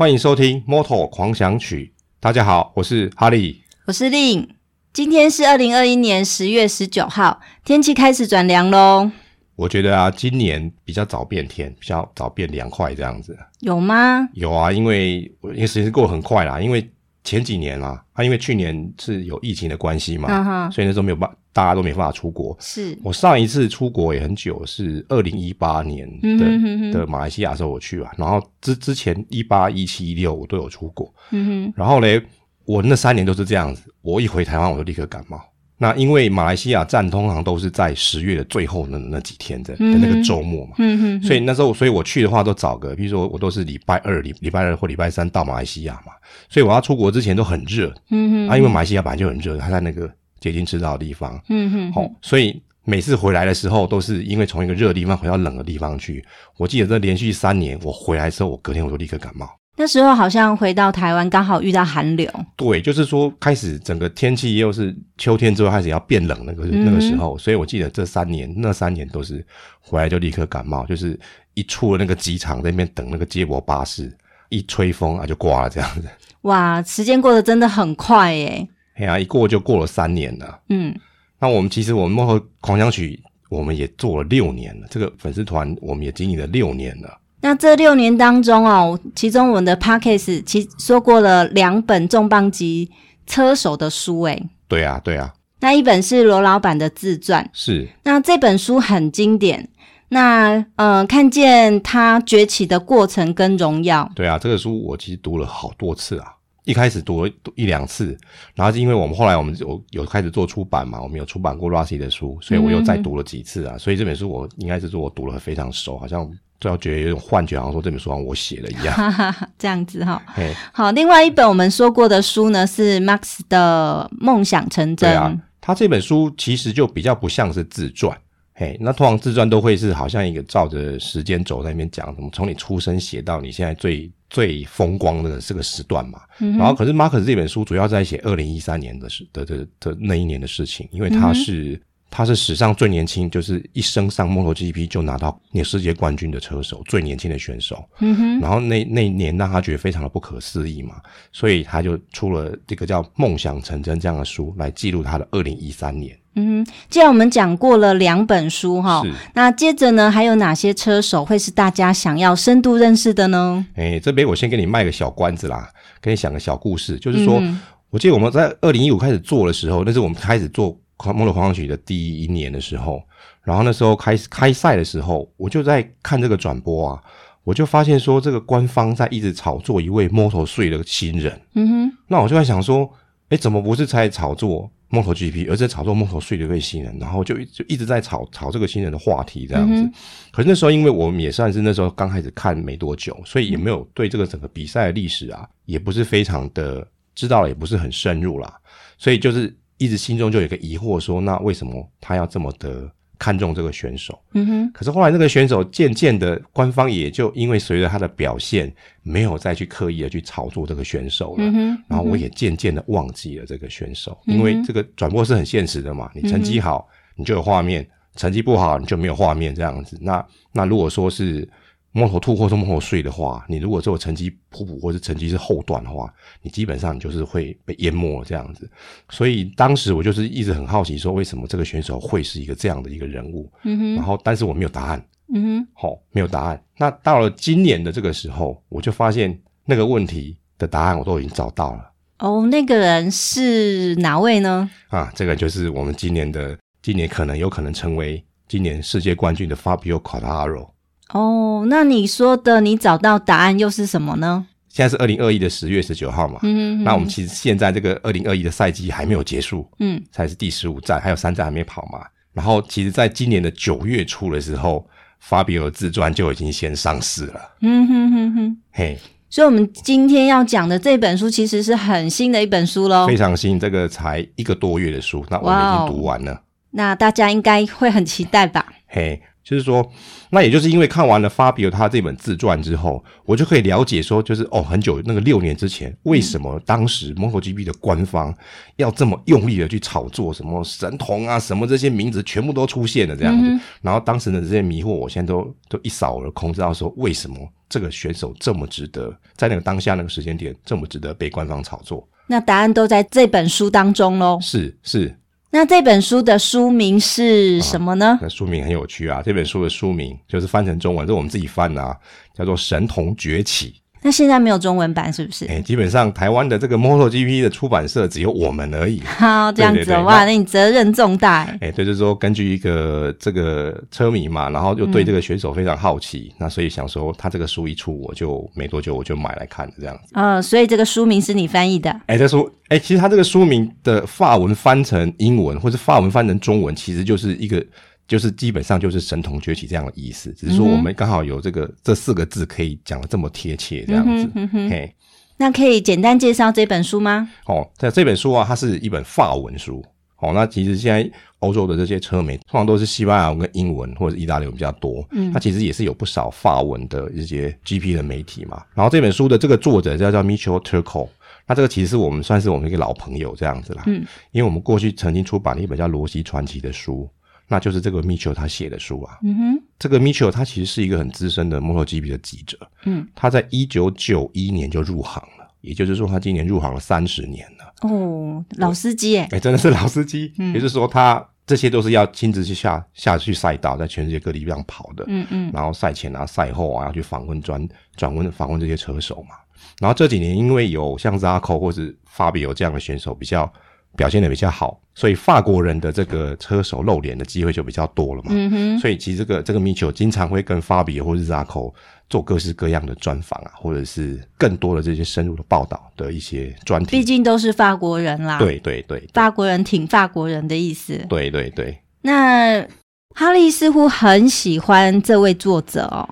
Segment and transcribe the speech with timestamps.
[0.00, 1.92] 欢迎收听《Moto 狂想曲》。
[2.20, 4.48] 大家好，我是哈利，我是令。
[4.94, 9.10] 今天是二零二一年十月十九号，天气开始转凉喽。
[9.56, 13.38] 我觉得啊，今年比较早变天，比较早变凉快，这样子。
[13.58, 14.26] 有吗？
[14.32, 16.90] 有啊，因为因为时间过得很快啦，因为
[17.22, 22.56] 前几年啦，啊，因为去年是有疫情的关系嘛，所以那时候没有办，大家都没办法出国。
[22.60, 22.96] 是。
[23.02, 32.22] 我上一次出国也很久，是二零一八年的，的马来西亚时候我去啊，然后之之前一八一七一六我都有出国，嗯哼，然后嘞，
[32.64, 35.40] 我那三年都是这样子，我一回台湾我就立刻感冒。
[35.82, 46.12] 那因为马来西亚站通常都是在十月的最后那那几天的、嗯、的那个周末嘛，嗯哼，所以那时候，所以我去的话都找个，比如说我都是礼拜二、礼礼拜二或礼拜三到马来西亚嘛，
[46.50, 50.06] 所以我要出国之前都很热，嗯哼，啊，因为马来西亚本来就很热，它在那个
[50.40, 56.24] 接近赤道的地方，嗯哼，好、哦，所以每次回来的时候都是因为从一个热的地方回到冷的地方去，
[56.56, 59.48] 我记得这连续三年我回来的时候，我隔天我就立刻感冒。
[59.76, 62.30] 那时候好像回到台湾，刚好遇到寒流。
[62.54, 69.42] 对，就是说开始整个天气又是秋天之后开始要变冷那个、嗯、那个时候，所以我记得这三年那三年都是
[69.78, 71.18] 回来就立刻感冒，就是
[71.54, 74.14] 一出了那个机场在那边等那个接驳巴士，
[74.50, 76.02] 一吹风啊就挂了这样子。
[76.42, 78.68] 哇，时间过得真的很快耶！
[78.94, 80.60] 哎呀，一过就过了三年了。
[80.68, 80.94] 嗯，
[81.38, 87.18] 那我们其实我们幕后狂想曲我们也做了六年了，这个粉丝团我们也经营了六年了。
[87.42, 92.90] 那这六年当中哦，其中我们的 Podcast 其说过了两本重磅级
[93.26, 94.46] 车手的书，诶。
[94.68, 95.32] 对啊，对啊。
[95.60, 97.88] 那一本是罗老板的自传，是。
[98.04, 99.68] 那这本书很经典，
[100.08, 104.10] 那呃，看见他崛起的过程跟荣耀。
[104.14, 106.34] 对啊，这个书我其实读了好多次啊。
[106.70, 108.16] 一开始读了一两次，
[108.54, 113.74] 然后是因为我们后来我们有有开始做出版嘛，我们有出版过 Rossi 的书，所以我又再读了几次啊。
[113.74, 116.30] 嗯、所以这本书我应该是说我读了非常熟，好像。
[116.62, 120.22] 最后觉得有种幻觉，好像说这本书好像我写的一样，哈哈哈，这样子哈。
[120.26, 125.08] 嘿，好，另外一本我们说过的书呢，是 Max 的《梦想成真》。
[125.14, 128.14] 对啊，他这本书其实就比较不像是自传。
[128.52, 136.22] 嘿，那通常自传都会是好像一个照着时间轴在那边讲，什么从你出生写到你现在最最风光的这个时段嘛。
[136.38, 141.78] 嗯、然后，可是 Max 这本书主要在写二零一三年的事的的的那一年的事情，因为他是。
[142.10, 147.84] 嗯他是史上最年轻，就是一生上 MotoGP 就拿到那世界冠军的车手，最年轻的选手。
[148.00, 148.40] 嗯哼。
[148.40, 150.96] 然后那那一年让他觉得非常的不可思议嘛，
[151.30, 156.18] 所以他就出了这个叫《梦想成真》这样的书来记录他的二零一三年。
[156.34, 156.72] 嗯哼。
[156.88, 159.04] 既然我们讲过了两本书哈，
[159.34, 163.64] 那接着呢，还有哪些车手会是大家想要深度认识的呢？
[163.76, 165.70] 哎，这边我先给你卖个小关子啦，
[166.02, 167.60] 给你讲个小故事，就是说，嗯、
[167.90, 170.76] 我记得我们在二零一五开始做的时候，那是我们开始做。
[171.06, 173.02] 摩托狂想曲的第一年的时候，
[173.42, 177.02] 然后那时候开始开赛的时候，我就在看这个转播啊，
[177.44, 181.40] 我就发现说这个官方在一直炒作一位 Moto3 的新人。
[181.54, 182.88] 嗯哼，那我就在想说，
[183.30, 186.96] 哎，怎么不是在炒作 MotoGP，而是在炒作 Moto3 的一位新人？
[186.98, 189.82] 然后就就一直在炒炒这个新人的话题这样子。
[189.82, 189.92] 嗯、
[190.30, 198.54] 可是那时候，因为我们也算是那时候刚开始看没多久，所以也没有对这个整个比赛的历史啊，也不是非常的知道，也不是很深入啦，
[198.98, 199.56] 所以就是。
[199.80, 202.86] 一直心中就有一个疑惑，说那为什么他要这么的
[203.18, 204.18] 看重这个选手？
[204.34, 204.72] 嗯哼。
[204.72, 208.70] 可是后来那个选手渐渐的，官方也就因为随着他的表现，
[209.02, 211.38] 没有再去刻意的去炒作这个选手了。
[211.38, 211.84] 嗯哼。
[211.88, 214.36] 然后我也渐渐的忘记了这个选手，嗯。
[214.36, 216.86] 因为这个转播是很现实的嘛，你成绩好，
[217.16, 217.82] 你就有画面；
[218.16, 219.98] 成绩不好，你就没有画面这样子。
[220.00, 221.48] 那那如果说是。
[221.92, 228.70] Moto2 或者 Moto3 的话，你如果这个成绩普普或者成绩是后段的话，你基本上你就是会被淹没这样子。
[229.08, 233.50] 所以当时我就是一直很好奇，说为什么这个选手会是一个这样的一个人物？
[233.64, 233.94] 嗯哼。
[233.96, 235.04] 然后，但是我没有答案。
[235.34, 235.68] 嗯哼。
[235.74, 236.62] 好、哦，没有答案。
[236.76, 241.90] 那到了今年的这个时候，我就发现那个问题的答案我都已经找到了。
[242.20, 244.70] 哦，那个人是哪位呢？
[244.90, 250.68] 啊，这个就是我们今年的，今年可能有可能成为今年世界冠军的 Fabio Quartararo。
[251.12, 254.46] 哦，那你说的你找到答案又是什么呢？
[254.68, 262.06] 现在是二零二一的十月十九号嘛，嗯哼，那我们其实现在这个二零二一的赛季还没有结束，嗯，才是第十五站，还有三站还没跑嘛。
[262.32, 264.86] 然后其实，在今年的九月初的时候，
[265.18, 268.96] 法比尔自传就已经先上市了，嗯哼哼哼，嘿，
[269.28, 276.40] 所以我们今天要讲的这本书其实是很新的一本书喽，非常新，这个才一个多月的书，那我们已经读完了，
[276.70, 278.64] 那大家应该会很期待吧？
[278.86, 279.20] 嘿。
[279.50, 279.84] 就是说，
[280.30, 288.32] 那也就是因为看完了 Fabio 他这本自传之后，我就可以了解说，就是哦，很久那个六年之前，为什么当时 MotoGP 的官方
[288.76, 297.36] 要这么用力的去炒作什么神童啊，什么这些名字全部都出现了这样子，然后当时的这些迷惑，我现在都都一扫而空，知道说为什么
[297.68, 302.08] 这个选手这么值得在那个当下那个时间点这么值得被官方炒作？
[302.28, 304.38] 那答案都在这本书当中喽。
[304.40, 305.12] 是是。
[305.52, 308.06] 那这本书的书名是什么呢？
[308.06, 311.96] 啊，那书名很有趣啊，这本书的书名就是翻成中文，是我们自己翻的啊，
[312.32, 313.70] 叫做《神童崛起》。
[314.02, 315.44] 那现在没有中文版是不是？
[315.46, 319.00] 哎、欸，基本上台湾的这个 MotoGP 的出版社只有我们而已。
[319.18, 321.42] 好，这样子对对对，哇，那你责任重大。
[321.42, 330.12] 哎、欸，对，就是说根据一个这个车迷嘛，然后又对这个选手非常好奇，嗯、那所以想说他这个书一出，我就没多久我就买来看这样子。
[330.14, 331.90] 呃，所以这个书名是你翻译的？
[332.06, 337.62] 哎、欸，这书，哎、欸，其实他这个书名的法文翻成英文，或是法文翻成中文，其实就是一个。
[338.10, 344.28] 就是基本上就是神童崛起这样的意思，只是说我们刚好有这个、嗯、这四个字可以讲的这么贴切这样子。
[344.34, 344.92] 嗯哼，嘿，
[345.36, 347.30] 那可以简单介绍这本书吗？
[347.46, 349.80] 哦，在这本书啊，它是一本法文书。
[350.18, 351.08] 哦，那其实现在
[351.38, 355.06] 欧洲的这些车媒通常都是西班牙文跟英文或者意大利文比较多。
[355.12, 358.60] 嗯，它其实也是有不少法文的一些 GP 的媒体嘛。
[358.74, 361.08] 然后这本书的这个作者叫叫 Michel Turco，
[361.46, 363.84] 那这个其实是我们算是我们一个老朋友这样子啦。
[363.86, 367.08] 嗯，因为我们过去曾经出版了一本叫《罗西传奇》的书。
[367.50, 389.34] 那就是这个 Mitchell 他写的书啊，嗯哼，这个 Mitchell 他其实是一个很资深的 MotoGP 的记者，嗯，他在一九九一年就入行了，也就是说他今年入行了三十年了，哦，老司机诶，哎，真的是老司机，嗯，也就是说他这些都是要亲自去下下去赛道，在全世界各地这样跑的，嗯嗯，然后赛前啊、赛后啊要去访问专转问访问这些车手嘛，
[389.80, 393.52] 然后这几年因为有像 Zarco 或是 Fabio 这样的选手比较。
[393.96, 398.28] 表现的比较好，所以法国人的这个车手露脸的机会就比较多了嘛。
[398.30, 398.78] 嗯哼。
[398.78, 401.74] 所以其实这个这个米切尔经常会跟法比或者是扎口
[402.08, 406.92] 做各式各样的专访啊，或者是更多的这些深入的报道的一些专题。
[406.92, 408.38] 毕竟都是法国人啦。
[408.38, 409.10] 对对对，对。
[409.12, 410.98] 法国人挺法国人的意思。
[411.08, 411.76] 对对对。
[412.02, 412.66] 那
[413.14, 416.08] 哈利似乎很喜欢这位作者哦，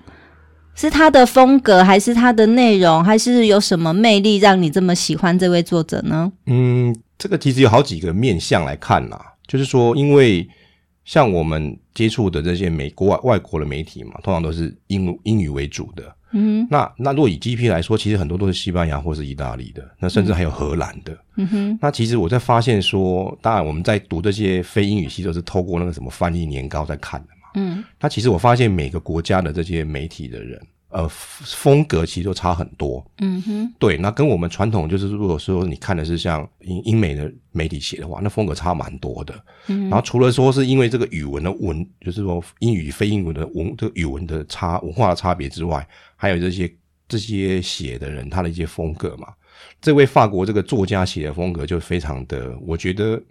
[0.75, 6.33] 是他的风格，还是他的内容，还是有什么魅力让你这么喜欢这位作者呢？
[6.47, 6.95] 嗯。
[7.19, 10.49] 这个其实有好几个面向来看啦，就是说，因为
[11.05, 16.15] 像我们接触的这些美国外外国的媒体嘛，通常都是英英语为主的。
[16.32, 21.19] 嗯，那那如果以 GP 来说，其实很多都是西班牙或是意大利的，那甚至还有荷兰的。
[21.37, 27.49] 嗯哼，那其实我在发现说，当然我们在读这些非英语系都是透过那个什么翻译年糕在看的嘛。
[27.55, 30.61] 嗯，那其实我发现每个国家的这些媒体的人。
[30.90, 33.05] 呃，风格其实都差很多。
[33.19, 39.35] 嗯哼，对，那跟我们传统就是，如果说你看的是像英英美的媒体写的话，那风格差蛮多的。
[39.67, 45.87] 嗯，然后除了说是因为这个语文的文，就是说英语非英文的文，这个语文的差文化的差别之外，
[46.17, 46.73] 还有这些
[47.06, 49.29] 这些写的人他的一些风格嘛。
[49.82, 53.23] 这位法国这个作家写的风格就非常的，我觉得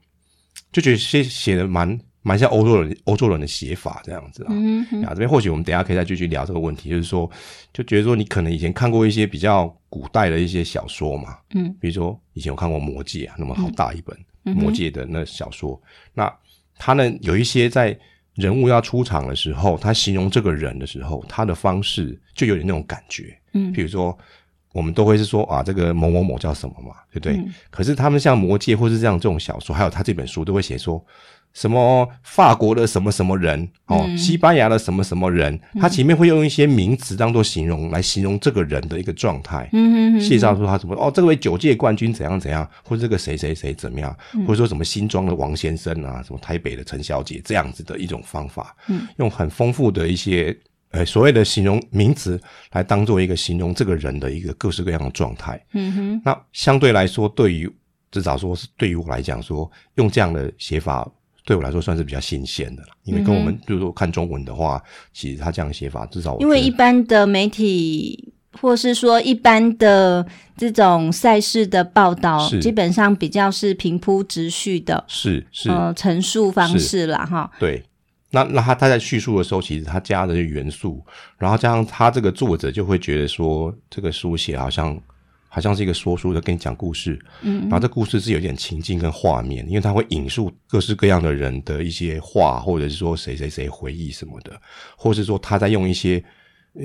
[0.72, 2.00] 就觉得写写的蛮。
[2.28, 4.48] 蛮像欧洲人，欧洲人的写法这样子啊。
[4.52, 5.02] 嗯哼。
[5.04, 7.30] 啊，这边或许我们等一下可以再继续聊这个问题，就是说，
[7.72, 14.18] 就觉得说你可能以前看过一些比较古代的一些小说嘛，嗯，比如说以前我看过《魔戒》啊，那么好大一本
[14.54, 15.82] 《魔戒》的那小说，
[16.14, 16.30] 那
[16.78, 17.98] 他呢有一些在
[18.36, 24.18] 人物要出场的时候，他形容这个人的时候，他的方式就有点那种感觉，嗯，比如说
[24.74, 27.38] 我们都会是说啊，这个某某某叫什么嘛，对不对？
[27.38, 27.54] 嗯。
[27.70, 31.02] 可是他们像《魔戒》或是这样这种小说，还有他这本书都会写说。
[31.58, 50.56] 什么法国的什么什么人哦，嗯、西班牙的什么什么人，他前面会用一些名词当做形容，来形容这个人的一个状态，嗯哼，介绍说他什么哦，这位九届冠军怎样怎样，或者这个谁谁谁怎么样，嗯、或者说什么新庄的王先生啊，什么台北的陈小姐这样子的一种方法，嗯，用很丰富的一些
[50.92, 52.40] 呃所谓的形容名词
[52.74, 57.68] 来当做一个形容这个人的一个各式各样的状态，嗯哼，那相对来说，对于
[58.12, 61.10] 至少说是对于我来讲说，用这样的写法。
[61.48, 70.28] 对我来说算是比较新鲜的了，因为跟我们就是说看中文的话，嗯、其实他这样写法至少我，因为一般的媒体或是说一般的
[70.58, 77.50] 这种赛事的报道，基本上比较是平铺直叙的，是是呃陈述方式啦哈。
[77.58, 77.82] 对，
[78.32, 81.02] 那那他他在叙述的时候，其实他加的元素，
[81.38, 85.02] 然后加上他这个作者就会觉得说，这个书写好像。
[85.50, 94.60] 好像是一个说书的，跟你讲故事，嗯，然后这故事是有点情境跟画面，因为他会引述各式各样的人的一些话，或者是说谁谁谁回忆什么的，
[94.96, 96.24] 或是说他在用一些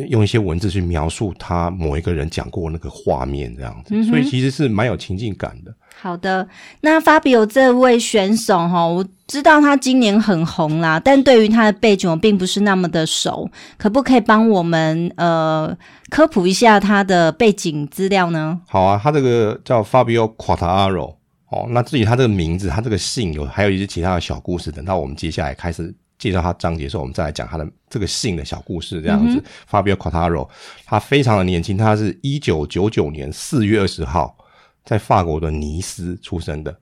[0.08, 5.74] 用一些文字去描述他某一个人讲过那个画面这样子，嗯，所以其实是蛮有情境感的。
[6.00, 6.48] 好的，
[6.80, 15.76] 那 Fabio 这位选手哈，我知道他今年很红啦，但对于他的背景我并不是那么的熟，可不可以帮我们呃
[16.10, 18.60] 科普一下他的背景资料呢？
[18.66, 21.16] 好啊，他这个叫 Fabio Quartararo
[21.50, 29.02] 哦，那至于他这个名字，他这个姓有还有一些其他的小故事，等到我们接下来开始介绍他章节的时候，我们再来讲他的这个姓的小故事。
[29.02, 30.48] 这样子、嗯、，Fabio Quartararo，
[30.84, 34.36] 他非常的年轻，他是一九九九年四月二十号
[34.84, 36.78] 在法国的尼斯出生的。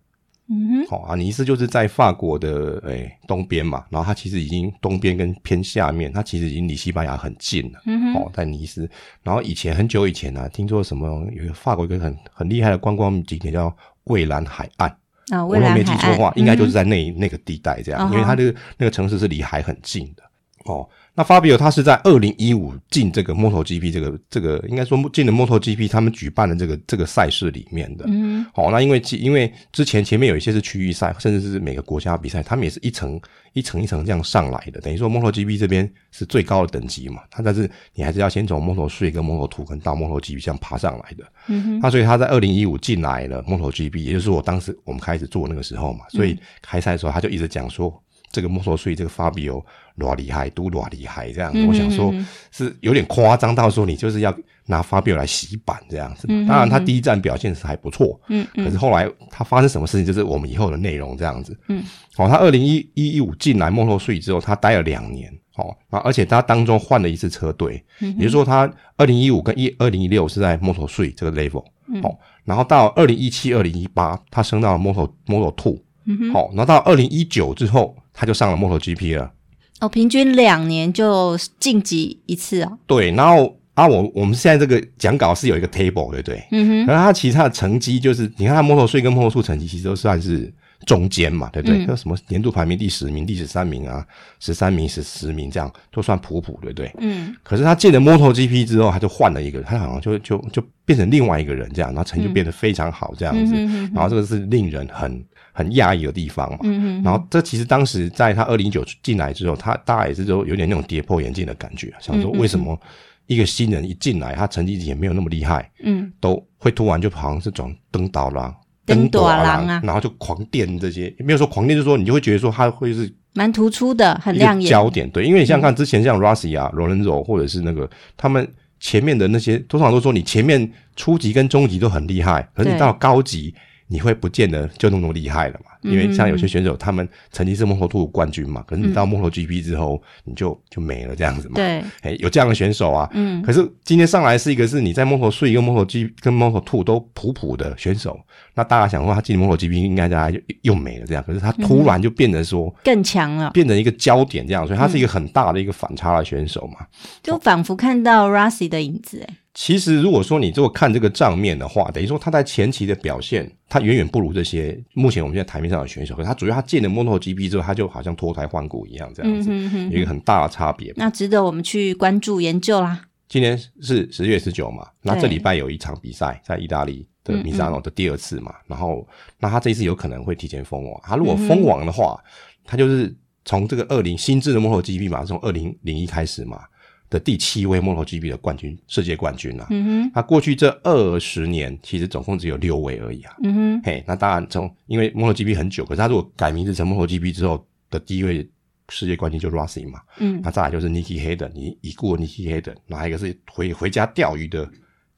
[0.53, 7.81] 嗯哼，好啊，尼斯就是在法国的诶、欸、东边嘛，然后它其实已经东边跟偏下面，它其实已经离西班牙很近了。
[7.87, 8.91] 嗯哼，哦，在尼斯，
[9.23, 14.95] 然后以前很久以前呢、啊，听说什么有一个法国一个很很厉害的观光景点叫蔚蓝海岸
[15.35, 20.23] 啊，我如果没记错的话，应该就是在那那个地带这样，嗯、因为它的那个城市是离海很近的
[20.65, 20.89] 哦。
[21.21, 28.07] 那 Fabio 他是在二零一五进这个 MotoGP 这个这个应该说进了 MotoGP 他们举办的这个这个赛事里面的。
[28.09, 33.21] 嗯，好，那因为因为之前前面有一些是区域赛，甚至是每个国家比赛，他们也是一层
[33.53, 34.81] 一层一层这样上来的。
[34.81, 41.25] 等于说 MotoGP 这边是最高的等级嘛，他但是你还是要先从 Moto3 跟 Moto2 跟到 MotoGP 这样爬上来的。
[41.49, 48.03] 嗯哼，那所以他在二零一五进来了 MotoGP，也就是我当时我们开始做那个时候嘛，所以开赛的时候他就一直讲说。
[48.33, 49.61] 这个摩托税，这个 Fabio
[50.01, 51.65] 多厉害，都多厉害，这样子。
[51.67, 52.13] 我想说，
[52.51, 56.27] 是有点夸张到说你就是要拿 Fabio 来洗版这样子。
[56.49, 58.21] 当然，他第一站表现是还不错。
[58.29, 61.57] 嗯，可是后来他发生什么事情，就是我们以后的内容这样子。
[61.69, 61.85] 嗯，
[62.17, 65.33] 好、哦，他二零一一一五进来摩托税之后，他待了两年。
[65.57, 71.65] 哦，而且他当中换了一次车队，嗯、也就是说，他二零一五跟一二零一六是在摩托税这个 level。
[71.93, 75.79] 嗯，好，然后到二零一七、二零一八，他升到了摩托摩托 two。
[76.07, 77.95] 嗯哼，好，然后到二零一九之后。
[78.13, 79.33] 他就上了 MotoGP 了，
[79.81, 82.71] 哦，平均两年就晋级一次啊。
[82.87, 86.43] 对，然后啊，我我们现在这个讲稿是有一个 table，对不对？
[86.53, 86.87] 嗯哼。
[86.87, 90.53] 然后他其他的成绩就是，你看他 Moto3 跟 Moto2 成绩其实都算是
[90.91, 91.87] 中间嘛，对不对？
[91.87, 94.05] 嗯、什么年度排名第十名、第十三名啊，
[94.41, 96.93] 十三名、十十名这样都算普普，对不对？
[96.99, 97.33] 嗯。
[97.45, 105.25] 可是他进了 MotoGP 之后，他就换了一个，他好像就就就变成另外一个人这样，然后成绩就变得非常好这样子，嗯、哼哼哼然后这个是令人很。
[105.53, 112.81] 很讶异的地方嘛，嗯、哼然后这其实当时在他二零一九进来之后，他大概也是都有点那种跌破眼镜的感觉，想说为什么
[113.27, 118.55] 一个新人一进来，他成绩也没有那么厉害，嗯，都会突然就好像是转登岛郎、
[118.91, 128.47] 登朵郎啊，然后就狂电这些，没有说狂电，就是说你就会觉得说他会是蛮突出的，很亮眼焦点，对，因为你想想看之前像 Rossi 啊、罗伦佐或者是那个他们
[128.81, 133.55] 前面的那些，通常都说你前面初级跟中级都很厉害，可是你到高级。
[133.93, 135.73] 你会不见得就那么厉害了嘛？
[135.83, 141.55] 因为像有些选手，他们曾经是摩托兔冠军嘛，可是你到摩托 GP 之后，你就就没了这样子嘛。
[141.57, 143.11] 对，哎，有这样的选手啊。
[143.13, 143.43] 嗯。
[143.43, 148.17] 可是今天上来是一个是你在摩托3跟摩托 G 跟摩托兔都普普的选手，
[148.55, 156.87] 那大家想说他进摩托 GP 应该大家就又没了这样，可是他突然就变得说更强了，变成一个焦点这样，所以他是一个很大的一个反差的选手嘛。
[157.23, 159.35] 就仿佛看到 Rossi 的影子哎。
[159.63, 166.17] 其实，如果说你如果看这个账面的话，等于说他在前期的表现，他远远不如这些目前我们现在台面上的选手。
[166.25, 170.95] 他主要他进了 MotoGP 之后，他就好像脱胎换骨一样，这样子，嗯、哼哼有一个很大的差别。
[170.97, 173.03] 那值得我们去关注研究啦。
[173.29, 179.07] 今天是十月十九嘛，那这礼拜有一场比赛在意大利的米萨诺的第二次嘛，嗯嗯然后
[179.39, 180.99] 那他这一次有可能会提前封王。
[181.05, 182.29] 他如果封王的话，嗯、
[182.65, 183.15] 他就是
[183.45, 186.63] 从这个二零新制的 MotoGP 嘛，从二零零一开始嘛。
[187.11, 189.67] 的第七位 MotoGP 的冠军，世界冠军啊。
[189.71, 193.35] 嗯哼，那过去这二十年，其实总共只有六位而已啊。
[193.43, 198.49] 嗯哼，嘿，那当然从因为 MotoGP 很久，可是他如果改名字成 MotoGP 之后的第一位
[198.89, 200.01] 世界冠军就 Rossi 嘛。
[200.19, 204.71] 嗯，那再来就是 Nicky Hayden，你已故的 Nicky Hayden，哪一个是回回家钓鱼的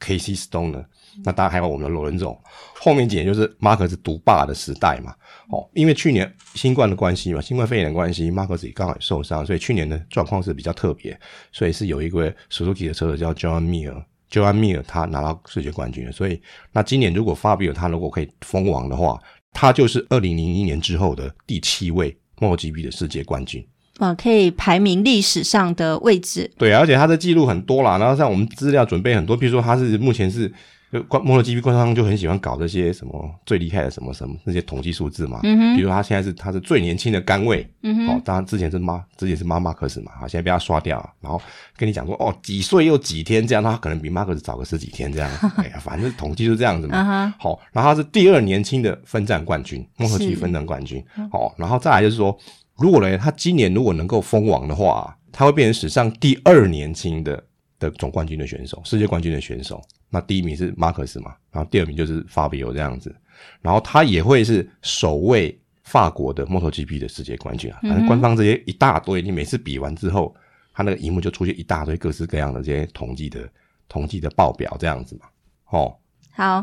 [0.02, 0.84] Casey Stoner？
[1.24, 2.38] 那当然还有我们的罗伦总，
[2.74, 5.14] 后面几年就是马可斯独霸的时代嘛。
[5.50, 11.18] 哦，因为去年新冠的关系嘛，新冠肺炎的关系，马可斯也刚好也受伤，所以去年的状况是比较特别，
[11.52, 16.12] 所以是有一位 Suzuki 的车手叫 John Mir，John Mir 他拿到世界冠军了。
[16.12, 16.40] 所以
[16.72, 19.20] 那今年如果 Fabio 他如果可以封王的话，
[19.52, 23.62] 他就是二零零一年之后的第七位 MotoGP 的世界冠军。
[24.02, 26.50] 哇，可以排名历史上的位置。
[26.58, 30.52] 对，而且他的记录很多啦，然后像我们资料准备很多，比如说他是目前是。
[30.92, 41.40] 就摩托 GP 官方就很喜欢搞这些什么最厉害的什么什么那些统计数字嘛，嗯哼，比如说他现在是他是最年轻的杆位，嗯哼，哦，当然之前是妈之前是妈马克斯嘛，好，现在被他刷掉，然后
[41.78, 52.36] 跟你讲说哦几岁又几天这样，他可能比马克斯早个十几天这样， 哎呀，反正统计就是这样子嘛，啊、好，然后他是第二年轻的分站冠军，摩托 GP 分站冠军，好哦，然后再来就是说，
[52.82, 57.42] 如果呢他今年如果能够封王的话，他会变成史上第二年轻的
[57.78, 59.80] 的总冠军的选手，世界冠军的选手。
[60.10, 63.14] 那第一名是马克斯嘛，然后第二名就是 Fabio 这样子，
[63.62, 67.78] 然后他也会是首位法国的 MotoGP 的世界冠军啊。
[67.82, 70.34] 反正官方这些一大堆，你每次比完之后，
[70.74, 73.48] 他那个荧幕就出现一大堆各式各样的这些统计的
[73.88, 75.26] 统计的报表这样子嘛。
[75.70, 75.96] 哦，
[76.30, 76.62] 好，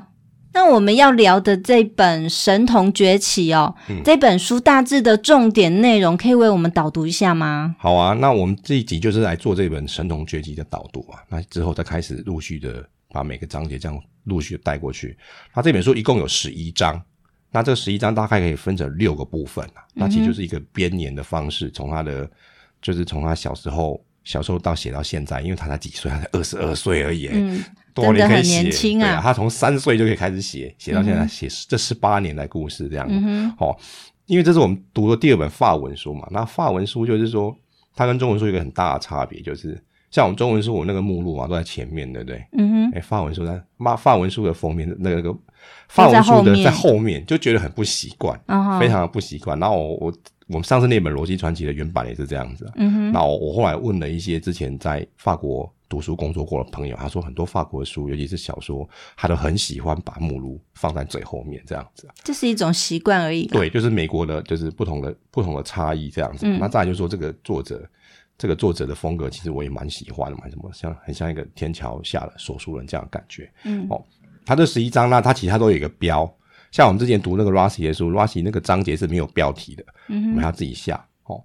[0.52, 7.76] 那我们要聊的这本《神童崛起》哦，嗯、这本书大致的重点内容，可以为我们导读一下吗？
[7.78, 11.22] 好啊，那我们这一集就是来做这本《神童崛起》的导读啊。
[11.30, 15.16] 那之后再开始陆续的把每个章节这样陆续的带过去。
[15.54, 17.00] 那这本书一共有十一章，
[17.52, 19.86] 那这十一章大概可以分成六个部分啊。
[19.94, 22.30] 那其实就是一个编年的方式，从他的
[22.82, 27.28] 就是从他小时候小时候到写到现在，因为他才几岁，他才二十二岁而已。
[27.32, 27.64] 嗯。
[27.96, 29.16] 真的很年轻啊！
[29.16, 33.06] 啊他从三岁就可以开始写，写到现在写这十八年的故事这样。
[33.10, 33.54] 嗯哼。
[33.58, 33.76] 哦，
[34.28, 36.28] 因为这是我们读的第二本法文书嘛。
[36.32, 37.54] 那法文书就是说，
[37.96, 39.78] 它跟中文书有一个很大的差别，就是
[40.12, 42.46] 像我们中文书，我那个目录嘛都在前面，对不对？
[42.54, 42.92] 嗯哼。
[42.94, 45.36] 哎，法文书在法法文书的封面那个那个
[45.90, 48.40] 法文书的在后面，就觉得很不习惯，
[48.80, 49.60] 非常的不习惯。
[49.60, 50.14] 然后我我
[50.50, 52.70] 我们上次那本《逻辑传奇》的原版也是这样子。
[52.76, 53.12] 嗯哼。
[53.12, 55.74] 那我我后来问了一些之前在法国。
[55.90, 58.88] 读书工作过的朋友，他说很多法国的书，尤其是小说，
[59.18, 62.08] 他都很喜欢把目录放在最后面这样子。
[62.24, 63.48] 这是一种习惯而已。
[63.48, 66.46] 对，就是美国的，就是不同的不同的差异这样子。
[66.46, 67.90] 嗯、那再来就是说，这个作者，
[68.38, 73.52] 这个作者的风格，其实我也蛮喜欢的，蛮什么像很像一个天桥下的说书人这样的感觉。
[73.64, 74.00] 嗯，哦，
[74.46, 76.32] 他这十一章呢，他其实他都有一个标，
[76.72, 81.04] 像我们之前读那个 Rossi 的书，Rossi 那个章节是没有标题的，嗯，我们要自己下。
[81.26, 81.44] 哦，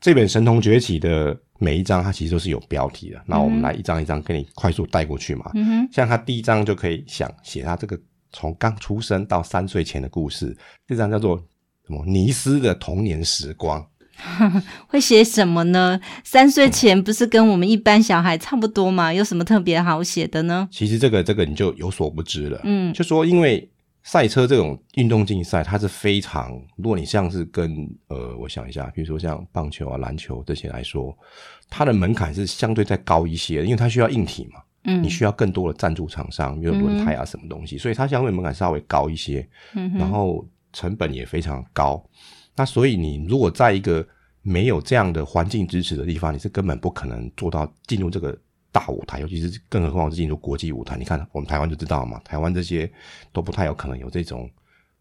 [0.00, 1.36] 这本《神童崛起》的。
[1.58, 5.50] 每一章它其实都是有标题的，那我们来一张一张给你快速带过去嘛。
[5.90, 7.98] 像他第一章就可以想写他这个
[8.30, 10.54] 从刚出生到三岁前的故事，
[10.86, 11.42] 这张叫做
[11.86, 12.04] 什么？
[12.04, 13.82] 尼斯的童年时光。
[14.86, 15.98] 会写什么呢？
[16.22, 19.10] 三岁前不是跟我们一般小孩差不多吗？
[19.10, 20.68] 有什么特别好写的呢？
[20.70, 22.60] 其实这个这个你就有所不知了。
[22.64, 23.66] 嗯，就说因为。
[24.06, 31.12] 赛车这种运动竞赛，它是非常，如果你像是跟呃，我想一下，比如说像棒球啊、篮球这些来说，
[31.68, 42.00] 它的门槛是相对再高一些，因为它需要硬体嘛，嗯，你需要更多的赞助厂商，比如轮胎啊什么东西，嗯、所以它相对门槛稍微高一些，嗯，然后成本也非常高，
[42.54, 44.06] 那所以你如果在一个
[44.40, 48.38] 没有这样的环境支持的地方，你是根本不可能做到进入这个。
[48.76, 52.90] 大舞台，尤其是更何况是进入国际舞台，你看我们台湾就知道嘛，台湾这些
[53.32, 54.50] 都不太有可能有这种，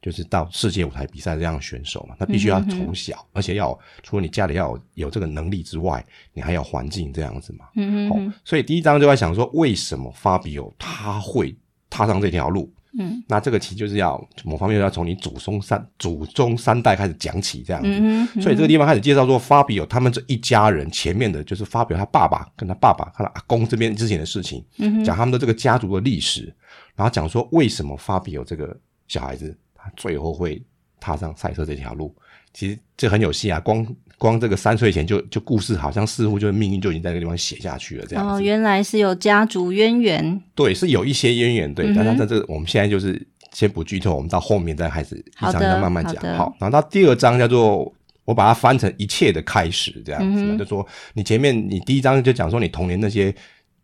[0.01, 7.65] 就是到世界舞台比赛这样的选手嘛，那必须要从小，而且要除了你家里要有有这个能力之外，你还要环境这样子嘛。
[7.75, 11.53] 嗯哼哼、哦，所以第一章就在想说，为什么 Fabio 他会
[11.89, 12.71] 踏上这条路？
[12.97, 17.89] 嗯，那这个其实就是要某方面要从你祖宗三祖宗三代开始讲起，这样子。
[17.89, 24.63] 嗯嗯、所以这个地方开始介绍说，Fabio 他们这一家人前面的就是 Fabio 他爸爸跟他爸爸、他的阿公这边之前的事情，
[25.03, 26.53] 讲、他们的这个家族的历史，
[26.95, 28.77] 然后讲说为什么 Fabio 这个
[29.07, 30.63] 小孩子他最后会
[30.99, 32.15] 踏上赛车这条路。
[32.55, 33.85] 其实这很有戏啊，光。
[34.17, 38.35] 光这个三岁前就就故事好像似乎就是命运就已经在那个地方写下去了这样子。
[38.35, 40.41] 哦，原来是有家族渊源。
[40.55, 41.87] 对，是有一些渊源，对。
[41.87, 46.15] 嗯、哼但是在这个我们现在就是先不剧透，我们到后面再开始一章一章慢慢讲。
[46.37, 53.35] 好，好，然后到第二章叫做我把它翻成一切的开始这样子，嗯、就说你前面你第一章就讲说你童年那些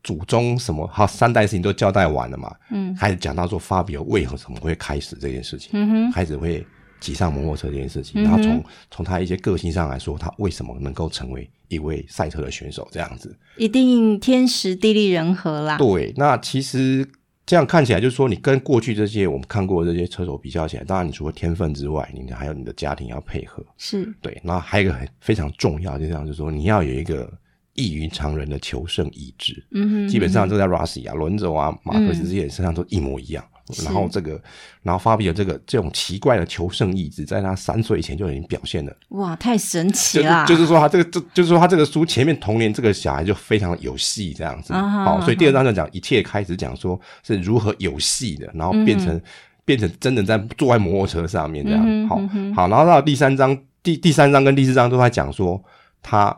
[0.01, 6.65] 祖宗什么好三代事情都交代完了嘛，嗯，开始讲到说 Fabio 为何怎么会开始这件事情，嗯哼，开始会。
[7.01, 15.77] 骑上摩托车这件事情，然后从从他一些个性上来说，他为什么能够成为一位赛车的选手这样子，一定天时地利人和啦。
[15.77, 17.05] 对，那其实
[17.45, 24.39] 这样看起来，就是说你跟过去这些我们看过的这些车手比较起来，当然你除了天分之外，你还有你的家庭要配合，是对。
[24.43, 27.31] 然后还有一个很非常重要，就这样就是说你要有一个
[27.73, 29.65] 异于常人的求胜意志。
[29.71, 33.43] 嗯哼，基本上都在 Rossi 啊、轮轴啊、马克思这些人身上都一模一样。
[33.83, 34.41] 然后这个，
[34.81, 38.95] 然后 Fabio 这个这种奇怪的求胜意志，在他三岁以前就已经表现了。
[39.09, 40.45] 哇，太神奇了！
[40.45, 44.73] 就是说他这个，就就是说他这个书前面童年这个小孩就非常有戏这样子。
[44.73, 49.21] 好，所以第二章就讲一切开始讲说是如何有戏的，然后变成、嗯、
[49.63, 51.83] 变成真的在坐在摩托车上面这样。
[51.85, 52.15] 嗯、好，
[52.55, 55.61] 好，然后到第三章，第第三章跟第四章都在讲说
[56.01, 56.37] 他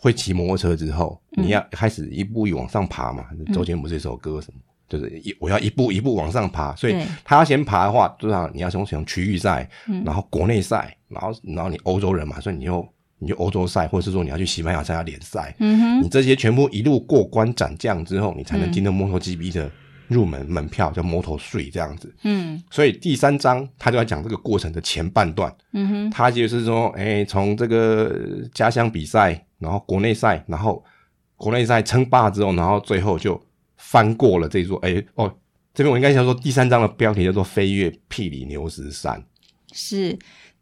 [0.00, 3.24] 会骑摩托车之后，嗯、你要开始一步一步往上爬嘛。
[3.52, 4.58] 周杰伦不是一首歌什么？
[4.92, 9.66] 就是一我要一步一步往上爬，所以他要先爬的话，就像你要从从区域赛，
[10.04, 12.86] 然后国内赛，然后然后你欧洲人嘛，所以你就
[13.18, 15.54] 你就欧洲赛，或者是说你要去西班牙参加联赛，
[16.02, 19.70] 你这些全部一路过关斩将之后，你才能进到 MotoGP 的
[20.08, 28.14] 入门门票，叫 Moto3 这样子，嗯，所以第三章他就要讲这个过程的前半段，嗯哼，他就是说，哎、欸，从这个
[28.52, 30.84] 家乡比赛，然后国内赛，然后
[31.38, 33.42] 国内赛称霸之后，然后最后就。
[33.82, 35.34] 翻过了这座，哎、欸、哦，
[35.74, 39.22] 这边我应该想说第三章的标题叫做“飞越庇里牛斯山”。
[39.74, 40.18] 是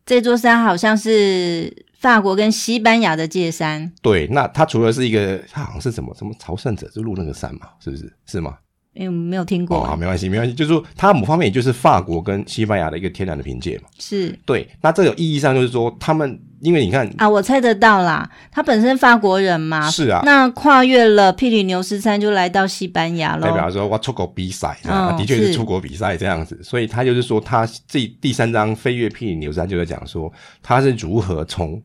[0.06, 3.92] 这座山好像是法国跟西班牙的界山。
[4.02, 8.12] 对，那它除了是一个，它好像是什么什么朝圣者之路那个山嘛，是不是？
[8.26, 8.56] 是吗？
[8.94, 9.78] 因为我们没有听过。
[9.78, 10.52] 哦，好，没关系，没关系。
[10.52, 13.84] 就是说，它某方面也就是法国跟西班牙的一个天然的凭借嘛。
[13.98, 14.36] 是。
[14.44, 19.90] 对，那这个意义上就是说，他们因为你看啊，我猜得到啦，他本身法国人嘛。
[19.90, 20.22] 是啊。
[20.24, 23.46] 那跨越了庇里牛斯山，就来到西班牙了。
[23.46, 26.58] 代表说，哇出国比赛，啊，的确是出国比赛这样子。
[26.62, 31.82] 所以他就是说，他这第三章飞越庇里牛斯山就在讲说，他是如何从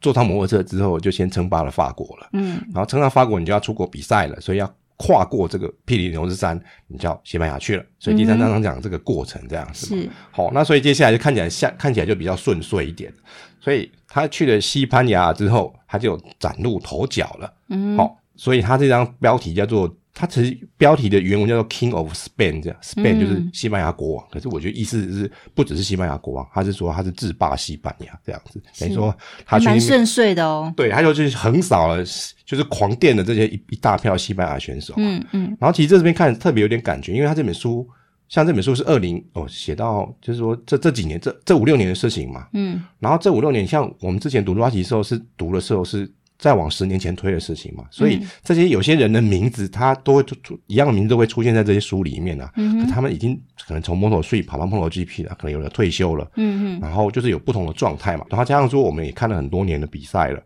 [0.00, 2.28] 坐上摩托车之后就先称霸了法国了。
[2.32, 2.60] 嗯。
[2.72, 4.72] 然后称霸法国，你就要出国比赛了，所以要。
[5.00, 7.84] 跨过这个庇里牛斯山，你叫西班牙去了。
[8.00, 10.02] 所以第三章讲这个过程这样子嘛。
[10.02, 10.08] 是。
[10.32, 13.08] 好，那所以接下来就看起来像看起来就比较顺遂一点。
[13.60, 17.54] 所以他去了西班牙之后，他就崭露头角了。
[17.68, 17.96] 嗯。
[17.96, 19.94] 好，所以他这张标题叫做。
[20.20, 24.24] 他其实标题的原文叫做 King of Spain，这样 Spain 就是西班牙国王。
[24.24, 29.16] 嗯、可是我觉得意思是不只是西班牙国王，他是说他是制霸西班牙这样子，等于说
[29.46, 30.74] 他蛮顺遂的哦。
[30.76, 32.02] 对，他就去横扫了，
[32.44, 34.92] 就是狂电的这些一一大票西班牙选手。
[34.96, 35.56] 嗯嗯。
[35.60, 37.88] 然后其实这边看特别有点感觉，因为他这本书，
[38.28, 42.46] 像这本书是二零哦写到，就是说这这几年这这五六年的事情嘛。
[42.52, 42.82] 嗯。
[42.98, 46.10] 然后这五六年，像我们之前读罗拉奇的时候是读的时候是。
[46.38, 52.48] 再往十年前推的事情嘛，所以这些有些人的名字，他都会出一样的名字都会出现在这些书里面啊。
[52.54, 53.34] 嗯，可他们已经
[53.66, 56.30] 可能从 Moto3 跑到 MotoGP 了，可能有人退休了。
[56.36, 56.80] 嗯嗯。
[56.80, 58.24] 然后就是有不同的状态嘛。
[58.30, 60.40] 然后加上说，我们也看了很多年的比赛了。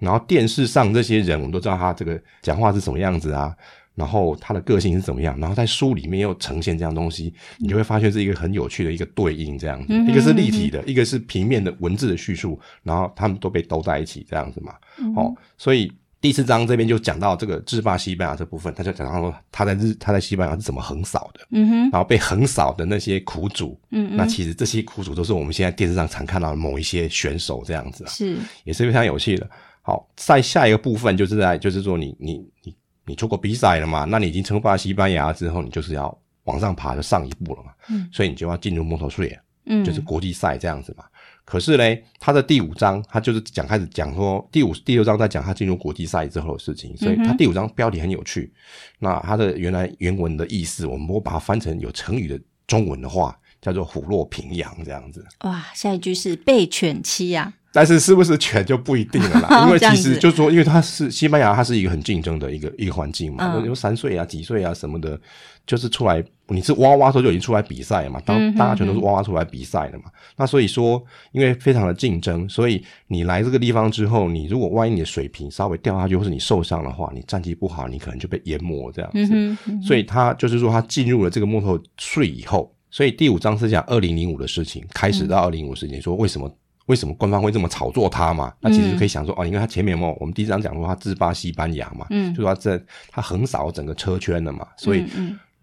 [0.00, 3.54] 然后电视上这些人，我们都知道他这个讲话是什么样子啊。
[4.00, 5.38] 然后他的个性是怎么样？
[5.38, 14.72] 然后在书里面又呈现这样东西，你就会发现是一个很有趣的一个对应，这样子，嗯、一个是立体的，一个是平面的文字的叙述，然后他们都被兜在一起，这样子嘛。
[14.98, 29.46] 嗯、哦，所以第四章这边就讲到这个制霸西班牙这部分，他就讲到说他在日他在西班牙是怎么横扫的，嗯哼，然后被横扫的那些苦主，嗯哼，那其实这些苦主都是我们现在电视上常看到的某一些选手这样子啊，是，也是非常有趣的。
[29.82, 32.34] 好，在下一个部分就是在就是说你你
[32.64, 32.74] 你。
[33.06, 34.04] 你出国比赛了嘛？
[34.04, 37.72] 那你已经称霸西班牙之后，你就是要往上爬，就上一步了嘛。
[37.88, 41.04] 嗯，所以你就要进入 Moto3，嗯，就是国际赛这样子嘛。
[41.44, 48.52] 可是呢，他的第五章，他就是讲开始讲说第五、第六章在讲他进入国际赛之后的事情，所以他第五章标题很有趣。
[49.00, 55.26] 那他的原来原文的意思，我们如果把它翻成有成语的中文的话，叫做虎落平阳这样子。
[55.40, 57.54] 哇，下一句是被犬欺呀。
[57.72, 63.60] 但是是不是全就不一定了啦， 因为其实就是说，因为它是西班牙，它是一个很竞争的一个一个环境嘛。
[63.60, 65.18] 比如三岁啊、几岁啊什么的，
[65.66, 70.04] 就是出来，你是哇哇时候就已经出来比赛嘛，当大家全都是哇哇出来比赛的嘛。
[70.36, 79.56] 那所以说，因为非常的竞争，所以你来这个地方之后，你如果万一你的水平稍微掉下去，或是你受伤的话，你战绩不好，你可能就被淹没这样子。
[79.86, 86.52] 所以他就是说，他进入了这个 Moto3 以后，所以第五章是讲二零零五的事情，开始到二零零五事情，说为什么？
[86.90, 88.52] 为什么官方会这么炒作他嘛？
[88.60, 95.06] 那其实可以想说，嗯、哦，因为他前面嘛，我们第一章讲说他自霸西班牙嘛，嗯，就说他这他横扫整个车圈了嘛，所以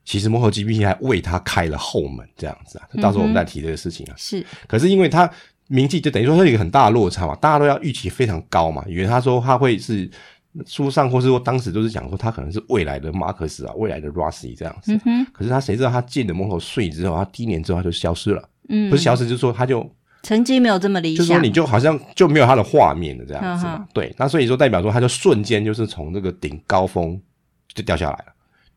[0.06, 2.88] 其实 MotoGP 还为他开了后门，这样子啊。
[3.02, 4.14] 到时候我们再提这个事情啊。
[4.16, 5.30] 是、嗯，可是因为他
[5.68, 10.10] 名气就等于说他有一个很大的落差嘛，大家都要预期非常高嘛，以为他说他会是
[10.66, 14.98] 书上或是说当时都是讲说他可能是未来的马克思啊，未来的 Rossi 这样子。
[15.34, 18.50] 可是他谁知道他进了 Moto3 之后，他第一年之后他就消失了。
[18.70, 19.86] 嗯，不是消失，就是说他就。
[20.28, 23.88] 成绩没有这么理想，就是说你就好像就没有他的画面了这样子嘛。
[23.94, 27.18] 对，那所以说代表说他就瞬间就是从这个顶高峰
[27.74, 28.34] 就掉下来了，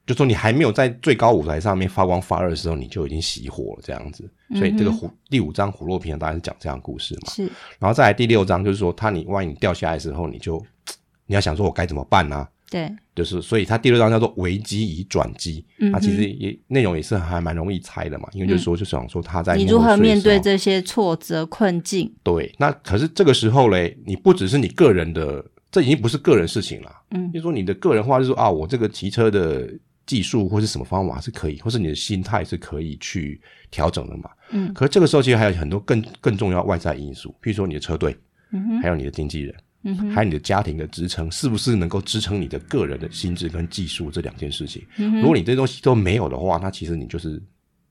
[0.06, 4.30] 就说你还没有在最高舞台上面发光发热的时候，你就已经熄火了这样子。
[4.54, 7.32] 所以这个虎第五章虎落平阳大概是讲这样的故事嘛。
[7.32, 10.64] 是，然后再来第六章就是说他你万一你掉下来的时候，你就
[11.26, 12.48] 你要想说我该怎么办呢、啊？
[12.70, 22.10] 对，就是所以它第六章叫做危机与转机，嗯哼，它其实也内容也是还蛮容易猜的嘛，因为就是说就想说他在、嗯、你如何面对这些挫折困境？
[22.22, 29.68] 对，那可是这个时候嘞，你不只是你个人的，这已经不是个人事情了，嗯，就是说你的个人化就是说啊，我这个骑车的
[30.06, 38.16] 技术或是什么方法是可以，或是你的心态是可以去调整的嘛，嗯，可是这个时候其实还有很多更更重要外在因素，譬如说你的车队，
[38.52, 39.52] 嗯哼，还有你的经纪人。
[39.82, 44.86] 嗯，还有你的家庭的支撑，是不是能够支撑你的个人的心智跟技术这两件事情？
[44.98, 47.42] 嗯，如果你这些东西都没有的话，那其实你就是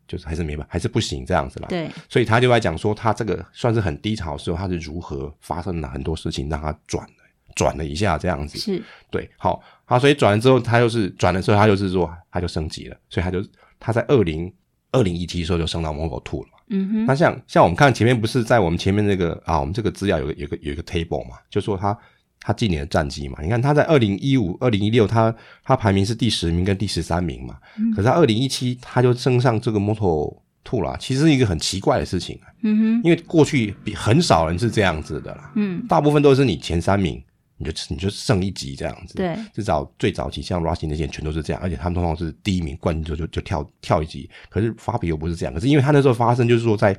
[0.07, 1.67] 就是还是没办法，还是不行这样子啦。
[1.67, 7.13] 对，所以他就在讲说，他这个算是很低潮的时候，他是如何发生了很多事情让他转了
[7.55, 8.59] 转了一下这样子。
[8.59, 13.43] 是，对，好，好，所以转了之后，他就是转了之后，他就是说他就升级了，所以他就
[13.79, 14.53] 他在二零
[14.91, 16.49] 二零一七的时候就升到 Moto2 了。
[16.69, 21.97] 嗯哼，那像像我们看前面不是在我们前面那个啊，我们这个资料有个有个有一个 table 嘛，就说他
[22.41, 37.21] 他今年的战绩嘛，你看他在二零一五、二零一六，他他排名是第十名跟第十三名嘛，嗯、可是他二零一七他就升上这个 Moto Two 啦，其实是一个很奇怪的事情，嗯哼，因为过去比很少人是这样子的啦，嗯，大部分都是你前三名，
[37.59, 39.13] 你就你就胜一级这样子。
[39.15, 44.27] 对，至少最早期像 Rossi 那些全都是这样，而且他们通常是第一名冠军之后就就跳跳一级。
[44.49, 46.97] 可是 Fabio 不是这样，可是因为他那时候发生就是说在，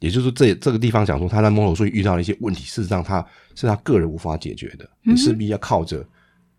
[0.00, 3.24] 也就是说这这个地方讲说他在摩托车遇到了一些问题，事实上他
[3.54, 6.04] 是他个人无法解决的，你势必要靠着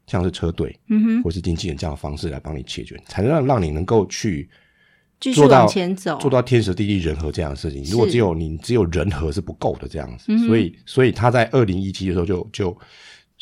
[0.07, 4.47] 像是车队，嗯哼，或是经纪人这样的方式来帮你解决，才能让让你能够去。
[5.33, 7.81] 做到前走，做到天时地利人和这样的事情。
[7.85, 12.77] 如果只有你只有人和是不够的这样子，所以所以他在二零一七的时候就就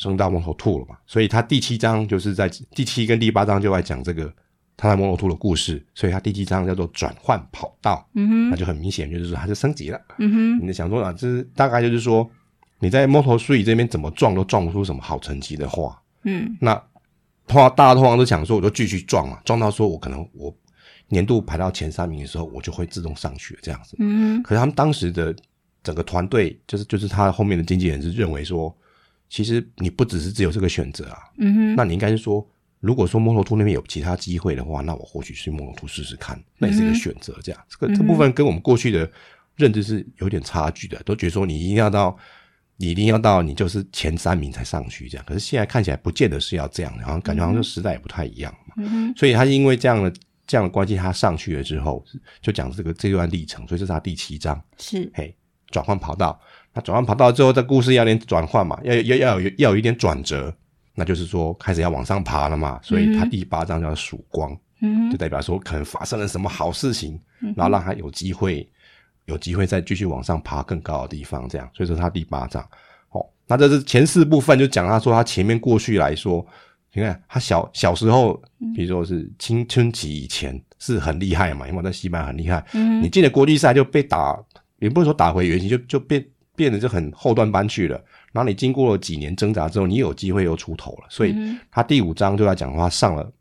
[0.01, 0.97] 升到 Moto2 了嘛。
[1.05, 4.33] 所以他第七章就是在第七跟第八章就在讲这个
[4.75, 5.85] 他在 Moto2 的故事。
[5.93, 10.67] 所以他第七章叫做转换跑道，嗯哼，那就很明显就是说他是升级了，嗯哼。
[10.67, 12.29] 你想说啊，就是大概就是说
[12.79, 16.73] 你在 Moto3 这边怎么撞都撞不出什么好成绩的话，嗯，那
[17.47, 20.53] 通常大家通常都想说我就继续撞嘛，撞到说我可能我。
[21.13, 23.97] 年度排到前三名的时候，我就会自动上去这样子。
[23.99, 25.35] 嗯，可是他们当时的
[25.83, 28.73] 整个团队，就是就是他后面的经纪人是认为说，
[29.31, 31.17] 其实你不只是只有这个选择啊。
[31.37, 32.45] 嗯哼，那你应该是说，
[32.81, 37.35] 如果说 Moto2 那边有其他机会的话，那我或许去摩托兔试试看，那也是一个选择。
[37.41, 39.09] 这样，这个这部分跟我们过去的
[39.55, 42.15] 认知是有点差距的，都觉得说你一定要到，
[42.75, 45.25] 你一定要到，你就是前三名才上去这样。
[45.25, 48.75] 可是现在看起来不见得是要这样，然后感觉好像时代也不太一样嘛。
[48.77, 50.13] 嗯哼，所以他是因为这样的。
[50.47, 52.03] 这样的关系，他上去了之后，
[52.41, 54.61] 就讲这个这段历程，所以这是他第七章。
[54.77, 55.33] 是，嘿，
[55.69, 56.37] 转换跑道。
[56.73, 60.53] 那转换跑道之后，这故事要点转换嘛，要要要有要有一点转折，
[60.95, 62.79] 那就是说开始要往上爬了嘛。
[62.81, 68.67] 所以他第八章叫曙光，嗯，就代表说可能发生了什么好事情，嗯、然后让他有机会
[69.25, 71.47] 有机会再继续往上爬更高的地方。
[71.49, 72.61] 这样，所以说他第八章。
[73.09, 76.45] 哦，那这是前四部分，就讲他说他前面过去来说。
[76.93, 78.33] 你看他小小时候，
[78.75, 82.61] 比如说是青春期以前是很厉害嘛，因为在西班牙很厉害。
[82.73, 84.37] 嗯，你进了国际赛就被打，
[84.79, 86.21] 也不是说打回原形，就就变
[86.61, 87.95] 变得就很后段班去了。
[88.31, 91.07] 然后你经过了几年挣扎之后，你有机会又出头了。
[91.09, 91.35] 所以
[91.71, 93.31] 他第五章就在讲他上了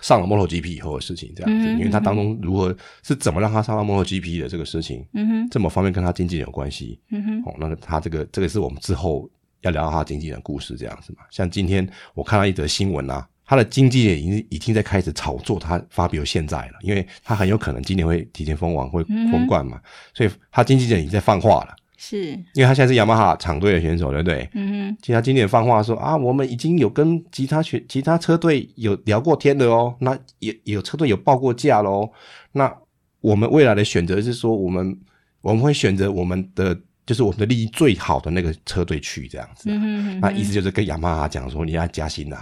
[0.00, 9.28] 上了 MotoGP 以后的事情，这样子，因为他当中如何是怎么让他上到 MotoGP 的这个事情，嗯哼，这么方面跟他经纪人有关系，嗯哼，哦，那个他这个这个是我们之后。
[9.62, 11.18] 要聊到他经纪人的故事这样子嘛？
[11.30, 19.78] 像今天我看到一则新闻啊，他的经纪人已经已经在开始炒作他 Fabio 现在了，因为他很有可能今年会提前封王，会封冠嘛，
[20.14, 21.76] 所以他经纪人已经在放话了。
[22.02, 24.48] 是，因为他现在是雅马哈厂队的选手，对不对？
[24.54, 24.96] 嗯哼。
[25.02, 32.10] 其他经典放话说啊，我们已经有跟其他选其他车队有聊过天的哦，那也有车队有报过价喽。
[32.52, 32.74] 那
[33.20, 34.98] 我们未来的选择是说，我们
[35.42, 36.74] 我们会选择我们的。
[37.06, 42.36] 就是我们的利益最好的那个车队去这样子，嗯哼嗯哼，那意思就是跟雅马哈讲说，你要加薪呐，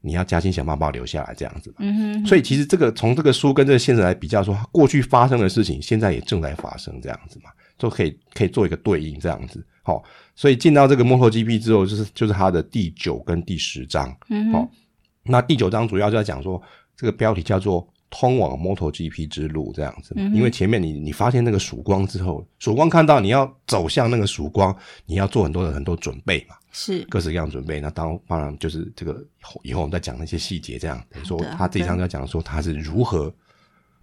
[0.00, 1.72] 你要加薪，想办法留下来这样子。
[1.78, 9.64] 嗯哼，嗯哼，所以其实这个从这个书跟这个现实来比较，说过去发生的事情，现在也正在发生这样子嘛，就可以可以做一个对应这样子。
[9.82, 10.02] 好，
[10.34, 14.14] 所以进到这个 MotoGP 之后，就是就是它的第九跟第十章。
[14.28, 14.68] 嗯，好，
[15.22, 16.60] 那第九章主要就在讲说，
[16.96, 17.88] 这个标题叫做。
[18.10, 27.82] 通往 MotoGP 之路这样子，嗯，因为前面你你发现那个曙光之后，曙光看到你要走向那个曙光，你要做很多的很多准备嘛，是各式各样准备。
[27.82, 29.22] 那当当然就是这个
[29.62, 33.30] 以后我们再讲那些细节，这样等于说他这一章要讲说他是如何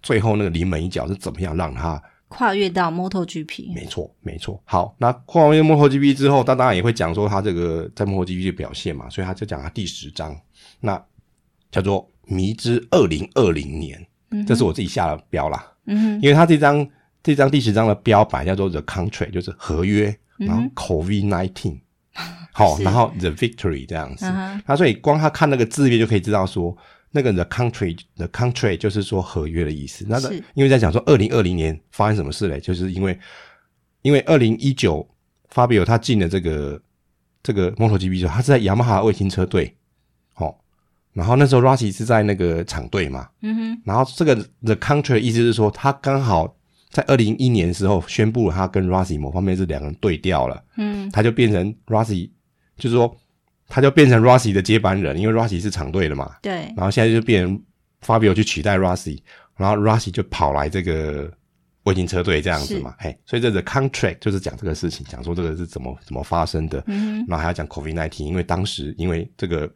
[0.04, 3.74] 最后那个临门一脚是怎么样让他跨越到 MotoGP。
[3.74, 4.60] 没错，没错。
[4.64, 10.36] 好，那跨越 MotoGP 之后，他当然也会讲说他这个在 MotoGP 的表现嘛，所以他就讲他第十章，
[10.80, 11.02] 那
[11.70, 12.10] 叫做。
[12.28, 15.64] 迷之二零二零年，嗯，这是我自己下的标啦。
[15.84, 16.84] 嗯，因为他这张
[17.22, 21.78] 这张第十章的标牌叫做 The Contract，就是合约，然后 COVID nineteen，
[22.52, 24.26] 好，然后 The Victory 这样子。
[24.26, 24.76] 那、uh-huh.
[24.76, 26.76] 所以光他看那个字面就可以知道说，
[27.10, 30.04] 那个 The Contract，The Contract 就是说合约的意思。
[30.08, 32.60] 那个因为在讲说二零二零年发生什么事嘞？
[32.60, 33.18] 就是因为
[34.02, 35.08] 因为二零一九
[35.52, 36.80] Fabio 他进了这个
[37.42, 39.76] 这个 MotoGP 之后，他是在雅马哈卫星车队。
[40.34, 40.54] 哦
[41.12, 43.82] 然后那时候 Rossi 是在那个厂队嘛，嗯哼。
[43.86, 46.54] 然后这个 The Contract 意思是说，他刚好
[46.90, 51.10] 在二零一一年的时候宣布了他跟 Rossi 某方面是两个人对调了，嗯。
[51.10, 52.28] 他就变成 Rossi，
[52.76, 53.16] 就是说
[53.68, 56.72] 他就变成 Rossi 的接班人，因为 Rossi 是长队的嘛，对。
[56.76, 57.62] 然后现在就变成
[58.04, 59.18] Fabio 去取代 Rossi，
[59.56, 61.30] 然后 Rossi 就跑来这个
[61.84, 63.16] 卫星车队这样子嘛，嘿。
[63.24, 67.24] 所以这个 Contract 就是讲这个事情，讲说这个是怎么怎么发生的，嗯。
[67.28, 69.70] 然后还要讲 COVID-19，因为当时因为这个。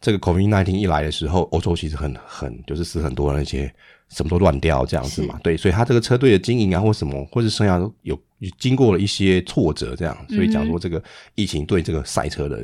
[0.00, 3.68] 这个 COVID-19 一来的时候，欧洲其实很很就是死很多那些
[4.08, 8.18] 什么都乱掉这样子嘛，对，所以他这个车队的经营啊或什么或是生涯都有
[8.58, 11.02] 经过了一些挫折这样，所以讲说这个
[11.34, 12.58] 疫情对这个赛车的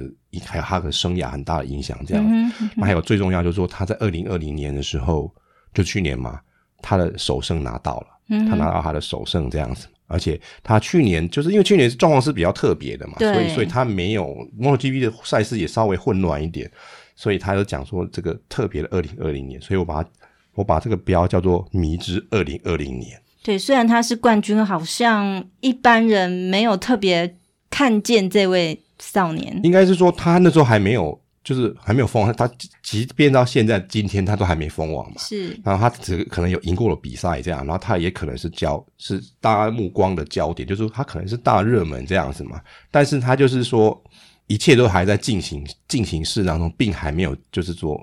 [0.45, 5.33] 还有他的生涯很大的影响这样，嗯嗯、那还有最重要就是说他在二零二零年的时候
[5.73, 6.41] 就去年嘛，
[6.81, 8.07] 他的首胜拿到了，
[8.49, 16.71] 他拿到他的首胜这样子，而且他去年就是因为去年状况是比较特别的嘛，所以所以他没有 MotoGP 的赛事也稍微混乱一点，
[17.17, 20.09] 所以他就讲说这个特别的二零二零年，所以我把它
[20.55, 23.21] 我把这个标叫做迷之二零二零年。
[23.43, 27.37] 对，虽然他是冠军，好像一般人没有特别
[27.71, 29.61] 看见这位少年。
[29.63, 31.21] 应该是说他那时候还没有。
[31.45, 32.51] 就是还没有封王，他
[32.83, 35.17] 即便到现在今天，他都还没封王嘛。
[35.19, 42.63] 是，然后他只可能有赢过了比赛这样，然后他也可能是焦是大家目光的焦点，就是说他可能是大热门这样子嘛。
[42.91, 44.03] 但是他就是说
[44.47, 47.95] 一切都还在进行进行式当中，并还没有就是说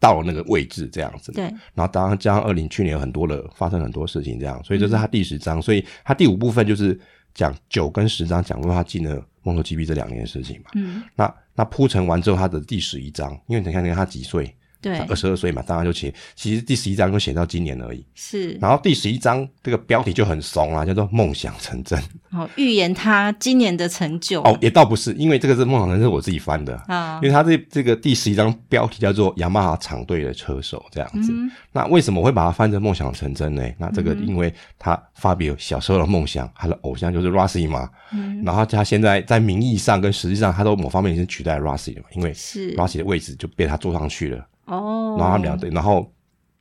[0.00, 1.30] 到了那个位置这样子。
[1.30, 1.44] 对。
[1.74, 6.98] 然后当然加上二零去年有很多的发生很多事情这样，所以这是他第十章，嗯、所以他第五部分就是
[7.34, 10.70] 讲九跟十章讲过他进了 MotoGP 这两年的事情嘛。
[10.74, 11.02] 嗯。
[11.14, 11.32] 那。
[11.56, 14.56] 那铺陈完之后，他的第十一章，因为你看，你看他几岁？
[14.80, 16.12] 对，二十二岁嘛，当然就写。
[16.34, 18.04] 其实第十一章就写到今年而已。
[18.14, 18.52] 是。
[18.60, 22.00] 然后第十一章这个标题就很怂啊，叫做“梦想成真”。
[22.32, 24.40] 哦，预言他今年的成就。
[24.42, 27.20] 哦，也倒不是，因为这个是梦想成真，是我自己翻的啊。
[27.22, 31.30] 因为他这这个第十一章标题叫做“雅马哈厂队的车手”这样子。
[31.32, 31.50] 嗯。
[31.72, 33.62] 那为什么我会把它翻成“梦想成真”呢？
[33.78, 37.90] 那这个因为他发表小时候的梦想，他的偶像就是 Rossi 嘛。
[38.12, 38.42] 嗯。
[38.44, 44.46] 然后他现在在名义上跟实际上，他都某方面已经取代 Rossi 了嘛，因为是 Rossi 的位置就被他坐上去了。
[44.70, 46.10] 哦，然后他们两队，然后，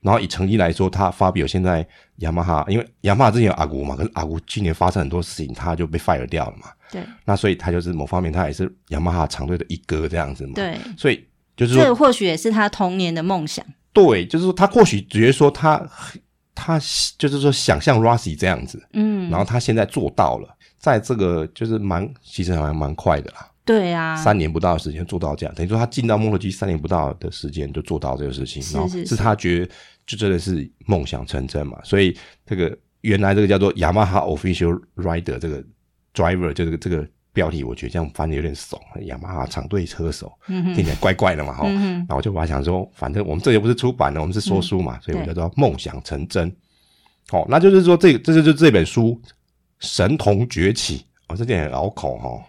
[0.02, 1.86] 然后以成绩来说，他发表现在
[2.18, 6.70] 雅马哈，因为雅马哈之前有阿古嘛，可是阿古今年发生很多事情，他就被 fire 掉了嘛。
[6.92, 10.54] 对，那所以他就是某方面，他也是雅马哈长队的一哥这样子嘛。
[10.56, 11.24] 对，所以
[11.56, 13.64] 就是说，这或许也是他童年的梦想。
[13.94, 15.80] 对，就是说他或许觉得说他
[16.56, 16.80] 他
[17.18, 23.49] 就是说想像 Rossi 这样子，嗯，然后他现在做到了，在这个就是蛮其实还蛮快的啦。
[23.70, 29.72] 对啊，三年不到的时间做到这样，等于说他进到 MotoGP 三年不到的时间就做到这个事情，然后是他觉得
[30.08, 31.80] 就真的是梦想成真嘛。
[31.84, 35.64] 所以这个原来这个叫做 Yamaha Official Rider 这个
[36.16, 41.98] Driver 就这个这个标题，我觉得这样翻的有点怂，雅马哈厂队车手，听起来怪怪的嘛，哈、嗯。
[41.98, 46.52] 然后我就把它想说，反正我们这又不是出版的，我们是说书嘛，嗯、所以我叫做梦想成真。
[47.30, 49.10] 好，那就是说这这就是这本书
[49.78, 52.44] 《神童崛起》哦，这点很拗口哈。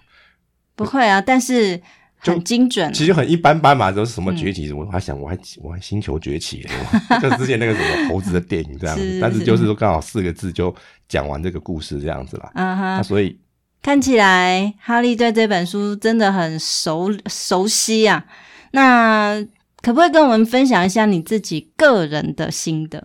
[0.84, 1.78] 不会啊，但是
[2.16, 2.90] 很精准。
[2.90, 4.66] 其实很一般般嘛，都是什么崛起？
[4.70, 6.66] 嗯、我还想，我还我还星球崛起，
[7.20, 9.02] 就之前那个什么猴子的电影这样子。
[9.02, 10.74] 是是是，但是就是说，刚好四个字就
[11.06, 12.50] 讲完这个故事这样子啦。
[12.54, 13.04] 嗯哼。
[13.04, 13.38] 所以
[13.82, 18.24] 看起来哈利对这本书真的很熟熟悉啊。
[18.70, 19.38] 那
[19.82, 23.04] 可不可以跟我们分享一下你自己个人的心得？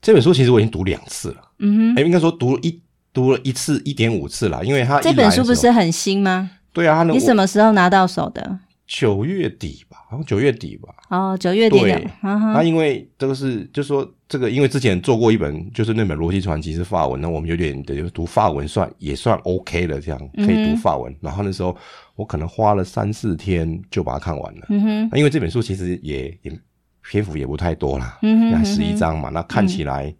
[0.00, 1.50] 这本书其实我已经读两次了。
[1.58, 2.00] 嗯哼。
[2.00, 2.80] 哎，应该说读了一
[3.12, 6.50] 读了一次一点五次了，因为它这本书不是很新吗？
[6.72, 8.60] 对啊，你什么时候拿到手的？
[8.86, 10.88] 九月底吧，好像九月底吧。
[11.10, 11.78] 哦，九月底
[12.22, 21.14] 那因为这个是，就是说这个，因为之前做过一本，就是那本《逻辑传奇》是法文，那我们有点的，就读法文算也算 OK 了，这样可以读法文。
[21.20, 21.76] 然后那时候
[22.16, 24.66] 我可能花了三四天就把它看完了。
[24.70, 25.10] 嗯哼。
[25.18, 26.58] 因为这本书其实也也
[27.02, 30.14] 篇幅也不太多啦，嗯，十一章嘛，那看起来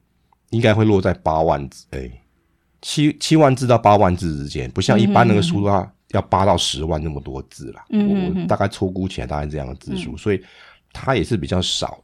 [0.51, 2.11] 应该会落在八万字，哎。
[2.81, 7.85] 七七万字到八万字之间，不像一般那个书的话，要八到十万那么多字啦。
[7.91, 10.43] 我大概粗估起来大概这样的字数，嗯，所以
[10.93, 12.03] 它也是比较少，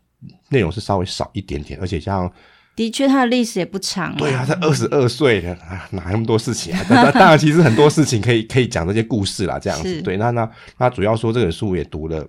[0.51, 2.31] 内容是稍微少一点点，而且像
[2.77, 4.17] 的确它的历史也不长，啊。
[4.19, 5.57] 对啊，才二十二岁的，
[5.91, 6.85] 哪那么多事情啊？
[7.13, 10.03] 当然，其实很多事情可以可以讲这些故事啦，这样子。
[10.03, 12.27] 对，那那那主要说这本书也读了，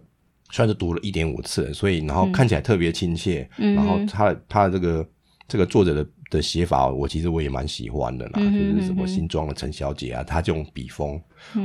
[0.52, 5.08] 算是读了一点五次，所以然后看起来特别亲切，嗯，然后他的他的这个
[5.48, 6.06] 这个作者的。
[6.30, 11.20] 的写法，我其实我也蛮喜欢的啦，嗯、哼哼就是什么新装的陈小姐啊，她这种笔锋，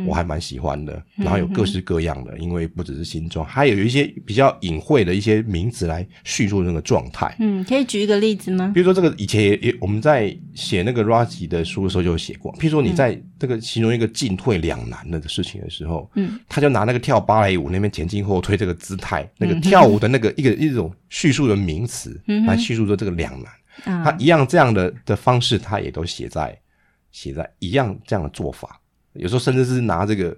[0.07, 0.93] 我还蛮喜欢的。
[1.17, 7.35] 嗯、然后有各式各样的，因为不只是新装，还有一些比较隐晦的一些名词来叙述那个状态。
[7.39, 8.71] 嗯，可以举一个例子吗？
[8.75, 12.53] 比如说这个以前也也我们在写那个 Rossi 的书的时候就有写过。
[12.55, 23.51] 譬如说你在这个形容一个进退两难的事情的时候，嗯，他就拿那个跳芭蕾舞那边前进后退这个姿态，那个跳舞的那个一个一种叙述的名词来叙述说这个两难。
[23.83, 26.59] 他一样这样的的方式，他也都写在
[27.13, 28.81] 写在一样这样的做法。
[29.13, 30.37] 有时候甚至是拿这个，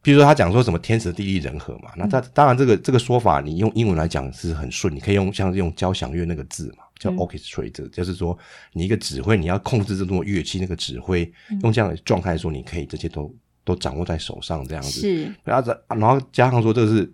[0.00, 1.90] 比如说他讲说什么天时地利人和嘛。
[1.96, 8.36] 那他当然这个这个说法，你用英文来讲是很顺，你可以用像用交响乐那个字嘛，叫 orchestrator，就是说
[8.72, 11.30] 你一个指挥，你要控制这种乐器，那个指挥
[11.62, 13.34] 用这样的状态说，你可以这些都
[13.64, 15.00] 都掌握在手上这样子。
[15.00, 17.12] 是，然后然后加上说这个是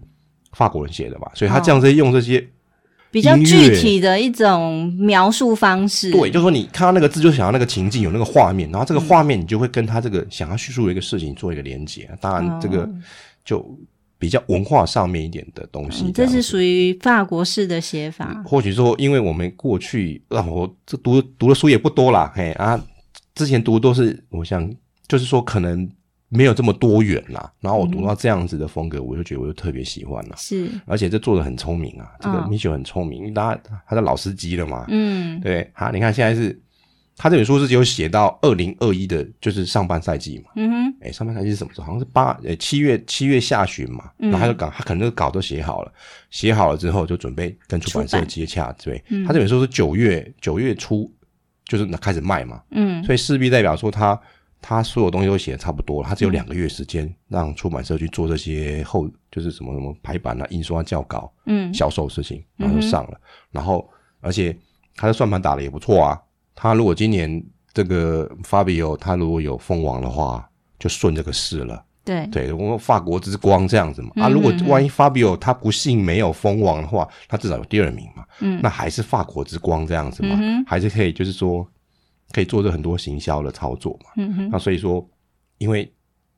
[0.53, 2.47] 法国人写的嘛，所以他这样子用这些。
[3.11, 12.09] 比较具体的一种描述方式，对，就是说你看到那个字，就想要那个情境，有那个画面，然后这个画面你就会跟他这个想要叙述的一个事情做一个连接。
[12.21, 12.89] 当然，这个
[13.45, 13.65] 就
[14.19, 16.11] 比较文化上面一点的东西。
[16.13, 18.43] 这，嗯，这是属于法国式的写法。
[18.45, 22.79] 或许说，因为我们过去啊，我这读读的书也不多啦，嘿啊。
[23.35, 24.69] 之前读都是，我想
[25.07, 25.89] 就是说可能
[26.29, 27.53] 没有这么多元啦。
[27.61, 30.37] 然后我读到这样子的风格，我就觉得我就特别喜欢了。
[30.37, 34.85] 是，而且这做的很聪明啊，这个米雪很聪明，因为他他是老司机了嘛。
[34.89, 36.61] 嗯，对，好，你看现在是。
[37.21, 40.53] 他这本书是只有写到二零二一的，就是上半赛季嘛。
[40.55, 40.97] 嗯哼。
[41.01, 41.87] 哎、欸，上半赛季是什么时候？
[41.89, 44.09] 好像是八呃七月七月下旬嘛。
[44.21, 44.31] 嗯。
[44.31, 45.93] 然后他就稿，他可能那个稿都写好了，
[46.31, 48.73] 写好了之后就准备跟出版社接洽。
[48.81, 49.03] 对。
[49.09, 49.27] 嗯。
[49.27, 51.13] 他这本书是九月九月初，
[51.65, 52.63] 就是开始卖嘛。
[52.71, 53.03] 嗯。
[53.03, 54.17] 所以势必代表说他
[54.61, 63.13] 他所有东西都写的差不多了，他只有两个月时间让出版社去做这些后就是什么什么排版啊、印刷、校稿、嗯、销售的事情，然后就上了。
[63.13, 63.21] 嗯、
[63.53, 63.89] 然后
[64.21, 64.57] 而且
[64.97, 66.21] 他的算盘打的也不错啊。
[66.55, 67.43] 他如果今年
[67.73, 70.49] 这个 Fabio 他如果有封王的话，
[70.79, 71.85] 就顺这个势了。
[72.05, 74.11] 对对，我们法国之光这样子嘛。
[74.17, 78.25] 嗯、啊，如果万一 Fabio 他不幸没有封王的话，他至少有第二名嘛。
[78.41, 81.65] 嗯，那还是法国之光这样子嘛，嗯、还是可以就是说
[82.33, 84.11] 可以做着很多行销的操作嘛。
[84.17, 85.07] 嗯哼，那所以说，
[85.59, 85.91] 因为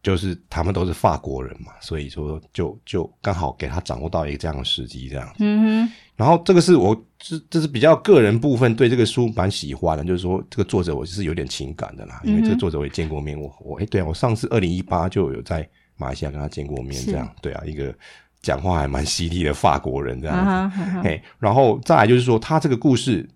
[0.03, 5.35] 就是他们都是法国人嘛，所以说就就刚好给他掌握到一个这样的时机这样子。
[5.41, 5.93] 嗯哼。
[6.17, 15.67] 然后这个是我这这是比较个人部分，对这个书蛮喜欢的，就是说这个作者我是有点情感的啦，因为这个作者我也见过面，我我哎对啊，我上次二零一八就有在
[15.97, 17.95] 马来西亚跟他见过面，这样对啊，一个
[18.43, 20.37] 讲话还蛮犀利的法国人这样
[20.71, 21.23] 子，哎、uh，huh.
[21.39, 23.27] 然后再来就是说他这个故事，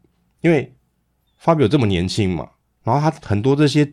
[0.42, 0.73] 因为
[1.44, 2.48] Fabio 这么年轻嘛，
[2.82, 3.92] 然后他很多这些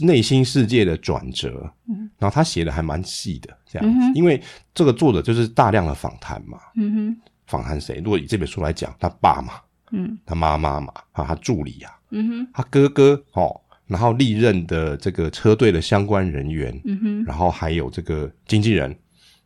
[0.00, 1.72] 内心世界的转折，
[2.18, 4.14] 然后他写的还蛮细的这样子，uh.
[4.14, 4.42] 因为
[4.74, 7.16] 这个作者就是大量的访谈嘛，嗯哼、uh。
[7.46, 8.00] 访谈谁？
[8.02, 9.54] 如果以这本书来讲，他爸嘛，
[9.92, 18.96] 嗯，他妈妈嘛，啊，他助理啊，嗯哼，他哥哥哦，然后历任的这个车队的相关人员，嗯哼，然后还有这个经纪人，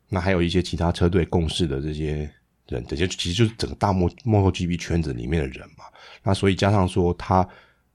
[0.09, 2.31] 那还有一些其他车队共事的这些
[2.69, 5.85] 人，这些其实就是整个大摩 MotoGP 圈子里面的人嘛。
[6.23, 7.47] 那所以加上说，他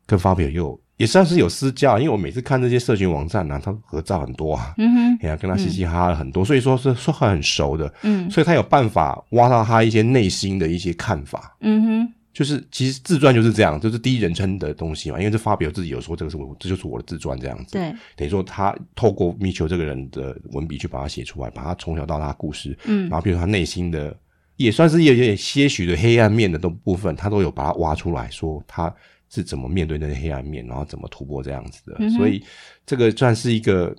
[0.06, 0.80] 跟 Fabio 又。
[0.98, 24.16] 也算是有私交，因为我每次看这些社群网站呢、啊，他合照很多啊，嗯哼，哎呀，跟他嘻嘻哈哈很多，嗯、所以说是说很熟的，嗯，所以他有办法挖到他一些内心的一些看法，嗯哼，就是其实自传就是这样，就是第一人称的东西嘛，因为这 Fabio 自己有说这个是我，这就是我的自传这样子，对，等于说他透过米丘这个人的文笔去把它写出来，把他从小到大的故事，嗯，然后比如他内心的
[24.64, 28.94] 也算是有点些许的黑暗面的都部分，他都有把它挖出来说他。
[29.36, 31.96] 是怎么面对那些黑暗面，然后怎么突破这样子的？
[31.98, 32.40] 嗯、所以
[32.86, 33.92] 这个算是一个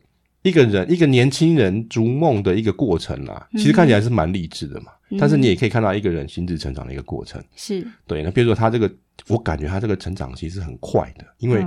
[0.42, 3.44] 一个人一个年轻人逐梦的一个过程啦。
[3.54, 7.42] 其实看起来是蛮励志的嘛，嗯、但是你也可以看到一个人心智成长的一个过程。
[7.56, 8.22] 是对。
[8.22, 8.88] 那比如说他这个，
[9.26, 11.66] 我感觉他这个成长其实很快的，因为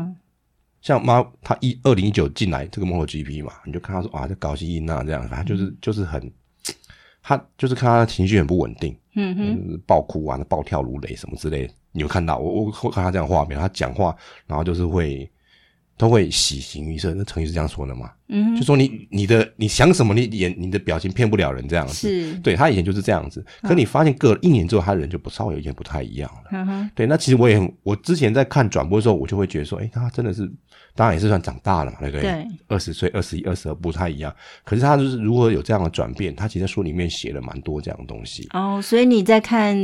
[0.79, 6.31] 像妈他一二零一九进来这个 MotoGP 嘛，你就看他说啊，这高希英啊这样，反正就是就是很，
[7.27, 11.73] 他就是看他情绪很不稳定，嗯哼，暴哭啊，暴跳如雷什么之类的。
[11.91, 12.63] 你有看到我？
[12.63, 14.15] 我会看他这样画面，他讲话，
[14.45, 15.29] 然后就是会
[15.97, 17.13] 都会喜形于色。
[17.13, 18.13] 那成语是这样说的吗？
[18.29, 21.93] 嗯哼，就说你你的你想什么，你演你的表情骗不了人，这样子。
[21.93, 23.45] 是，对他以前就是这样子。
[23.61, 26.49] 可你发现隔了一年之后，他的人就不稍微有点不太一样了。
[26.51, 27.05] 嗯哼，对。
[27.05, 30.51] 那其实我也很，我之前在看转播的时候，我就会觉得说，哎，他真的是。
[30.95, 32.21] 当然也是算长大了嘛，对不对？
[32.23, 34.35] 对，二十岁、二十一、二十二不太一样。
[34.63, 38.49] 可是他就是如何有这样的转变，他其实书里面写了蛮多这样的东西。
[38.51, 39.77] 哦，所以你在看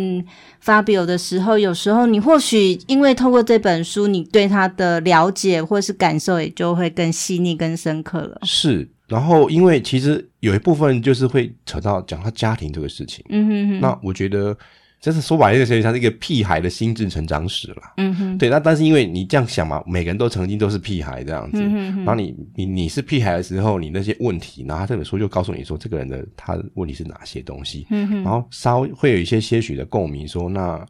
[0.65, 8.32] Fabio 的时候，有时候你或许因为透过这本书，你对他的了解或是感受也就会更细腻、更深刻了。
[8.43, 13.23] 是，然后因为其实有一部分就是会扯到讲他家庭这个事情。
[13.29, 13.79] 嗯哼哼。
[13.79, 14.57] 那我觉得。
[15.03, 17.81] 就是说白了，这个其实他是一个屁孩的心智成长史了。
[17.97, 21.61] 嗯哼，对，那但是因为你这样想嘛，每个人都曾经都是屁孩这样子。
[21.61, 27.85] 嗯哼哼，然后你你你是屁孩的时候，你那些问题，然后他这本书就告诉你说，这个人的他问题是哪些东西。
[27.89, 30.87] 嗯哼，然后稍微会有一些些许的共鸣，说，那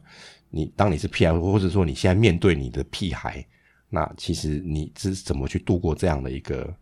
[0.48, 3.44] 你当你是屁孩，或者说你现在面对你的屁孩，
[3.90, 6.72] 那其实你是怎么去度过这样的一个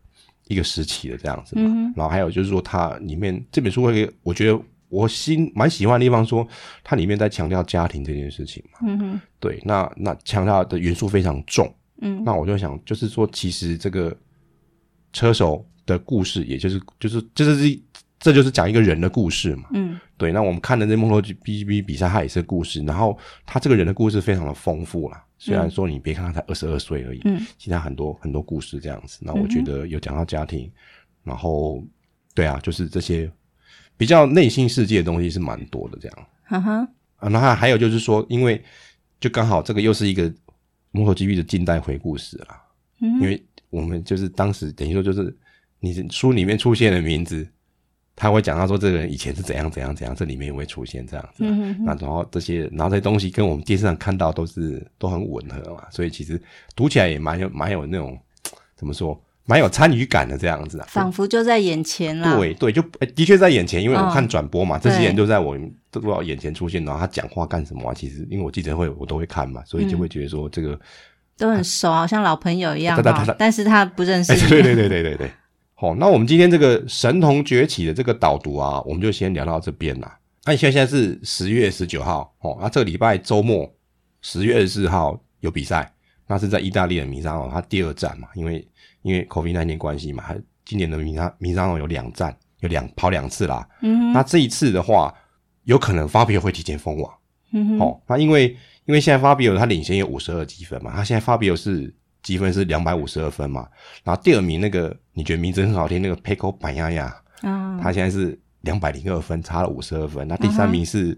[0.53, 1.63] 一个时期的这样子嘛？
[1.65, 4.57] 嗯，然后还有就是说，它里面这本书会，我觉得。
[4.93, 6.47] 我心蛮喜欢的地方，说
[6.83, 8.77] 它里面在强调家庭这件事情嘛。
[8.83, 9.21] 嗯哼。
[9.39, 11.67] 对，那那强调的元素非常重。
[12.01, 12.23] 嗯。
[12.23, 14.15] 那我就想，就是说，其实这个
[15.11, 17.81] 车手的故事，也就是就是就是
[18.19, 19.63] 这就是讲一个人的故事嘛。
[19.71, 19.99] 嗯。
[20.15, 22.83] 对，那我们看的这 MotoGP 比赛，它也是故事。
[22.83, 25.23] 然后他这个人的故事非常的丰富啦。
[25.43, 27.45] 虽然说你别看他才二十二岁而已，嗯。
[27.57, 29.19] 其他很多很多故事这样子。
[29.21, 30.71] 那我觉得有讲到家庭，
[31.23, 31.83] 然后
[32.33, 33.29] 对啊，就是这些。
[33.95, 36.27] 比较内心世界的东西是蛮多的，这样。
[36.43, 36.87] 哈哈、uh。
[37.17, 38.61] 啊，那还有就是说，因为
[39.19, 40.33] 就刚好这个又是一个
[40.93, 42.63] MotoGP 的近代回顾史啦。
[43.01, 43.13] 嗯、uh。
[43.13, 43.21] Huh.
[43.21, 45.33] 因为我们就是当时等于说，就是
[45.79, 47.47] 你书里面出现的名字，
[48.15, 51.43] 他会讲到说这个人以前是怎样怎样怎样，这里面也会出现这样子。
[51.79, 56.39] 那然后这些，然后这些东西跟我们电视上看到都是都很吻合嘛，所以其实
[56.75, 58.17] 读起来也蛮有蛮有那种
[58.75, 62.35] 怎么说，蛮有参与感的这样子啊，仿佛就在眼前啦。
[62.35, 62.81] 对对，就
[63.15, 65.57] 的确在眼前，因为我看转播嘛，哦、这些人都在我
[65.89, 67.93] 都在我眼前出现，然后他讲话干什么啊？
[67.95, 70.79] 其实因为我记者会我都会看嘛，所以就会觉得说这个、嗯、
[71.37, 73.01] 都很熟，好像老朋友一样。
[73.39, 74.33] 但是他不认识。
[74.47, 75.31] 对对对对对对。
[75.83, 80.17] 好，那我们今天这个神童崛起的这个导读啊，我们就先聊到这边啦。
[80.45, 83.69] 那现在现在是十月十九号，哦，那这个礼拜周末
[84.21, 85.93] 十月二十四号有比赛，
[86.25, 88.65] 那是在意大利的米沙诺，他第二站嘛，因为
[89.01, 90.23] 因为 COVID 那年关系嘛，
[90.63, 93.67] 今年的米沙米沙诺有两站，有两跑两次啦。
[93.81, 95.13] 嗯哼，那这一次的话，
[95.65, 97.13] 有可能 Fabio 会提前封王。
[97.51, 98.55] 嗯哼，哦，那因为
[98.85, 101.93] 因为现在 Fabio 他领先有五十二积分嘛，他现在 Fabio 是。
[102.23, 103.67] 积分是两百五十二分嘛，
[104.03, 107.11] 然后第二名那个你觉得名字很好听那个 Pecco Bagnaia，
[107.41, 110.27] 啊，他现在是两百零二分，差了五十二分。
[110.27, 111.15] 那第三名是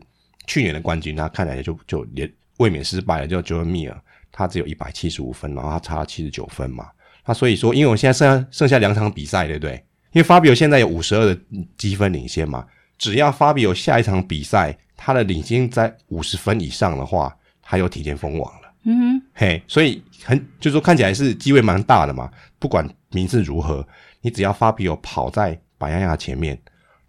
[0.47, 3.93] 去年的冠军，他看来就就连卫冕失败了，叫 Joan Mir，
[4.32, 6.89] 他只有一百七十五分，然后他差了七十九分嘛。
[7.26, 9.74] 那所以说，因为我现在剩下剩下两场比赛，对不对？
[10.12, 11.39] 因为 Fabio 现在有五十二的
[11.78, 12.66] 积分领先嘛，
[12.97, 18.64] 只要 Fabio 下一场比赛他的领先在五十分以上的话，他又提前封王了。
[18.88, 22.30] 嗯哼，嘿，所以很就是说看起来是机会蛮大的嘛。
[22.60, 23.86] 不管名次如何，
[24.22, 26.58] 你只要 Fabio 跑在白亚亚前面，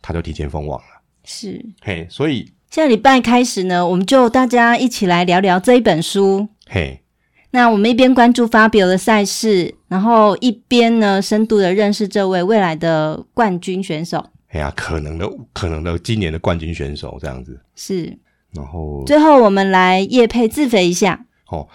[0.00, 0.86] 他就提前封网了。
[1.24, 6.48] 是，嘿，所以下礼拜开始呢，我们就大家一起来聊聊这一本书。
[6.66, 7.02] 嘿，
[7.50, 14.24] 那我们一边关注 Fabio 的赛事，然后一边呢深度的认识这位未来的冠军选手。
[14.48, 17.60] 哎呀，可能的，可能的，今年的冠军选手这样子。
[17.74, 18.18] 是，
[18.52, 21.26] 然后最后我们来叶配自肥一下。
[21.48, 21.68] 哦，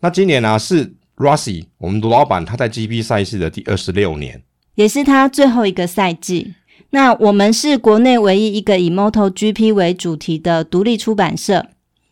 [0.00, 4.42] 那今年呢、啊、是 Rossi 我们的老板他在 GP 赛事的第二十六年，
[4.74, 6.54] 也是他最后一个赛季。
[6.90, 11.66] 那我们是国内唯一一个以 MotoGP 为主题的独立出版社。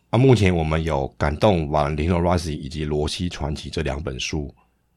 [0.09, 4.53] 啊，目前我们有感动瓦伦蒂诺 Rossi 以及罗西传奇这两本书。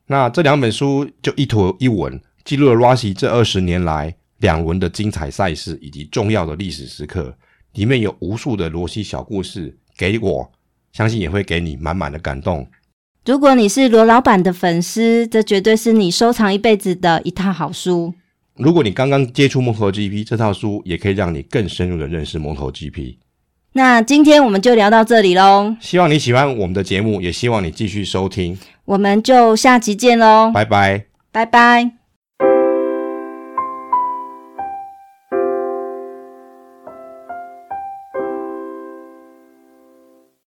[0.06, 7.34] 那这两本书就一图一文，记录了 Rossi 这二十年来两轮的精彩赛事以及重要的历史时刻，
[7.74, 10.52] 里面有无数的罗西小故事给我。
[10.92, 12.66] 相信也会给你满满的感动。
[13.26, 18.14] 如果你是罗老板的粉丝，这绝对是你收藏一辈子的一套好书。
[18.56, 23.16] 如果你刚刚接触 MotoGP，这套书也可以让你更深入的认识 MotoGP。
[23.72, 25.76] 那今天我们就聊到这里喽。
[25.80, 28.58] 希望你喜欢我们的节目，也希望你继续收听。
[28.84, 31.99] 我们就下集见喽，拜拜，拜拜。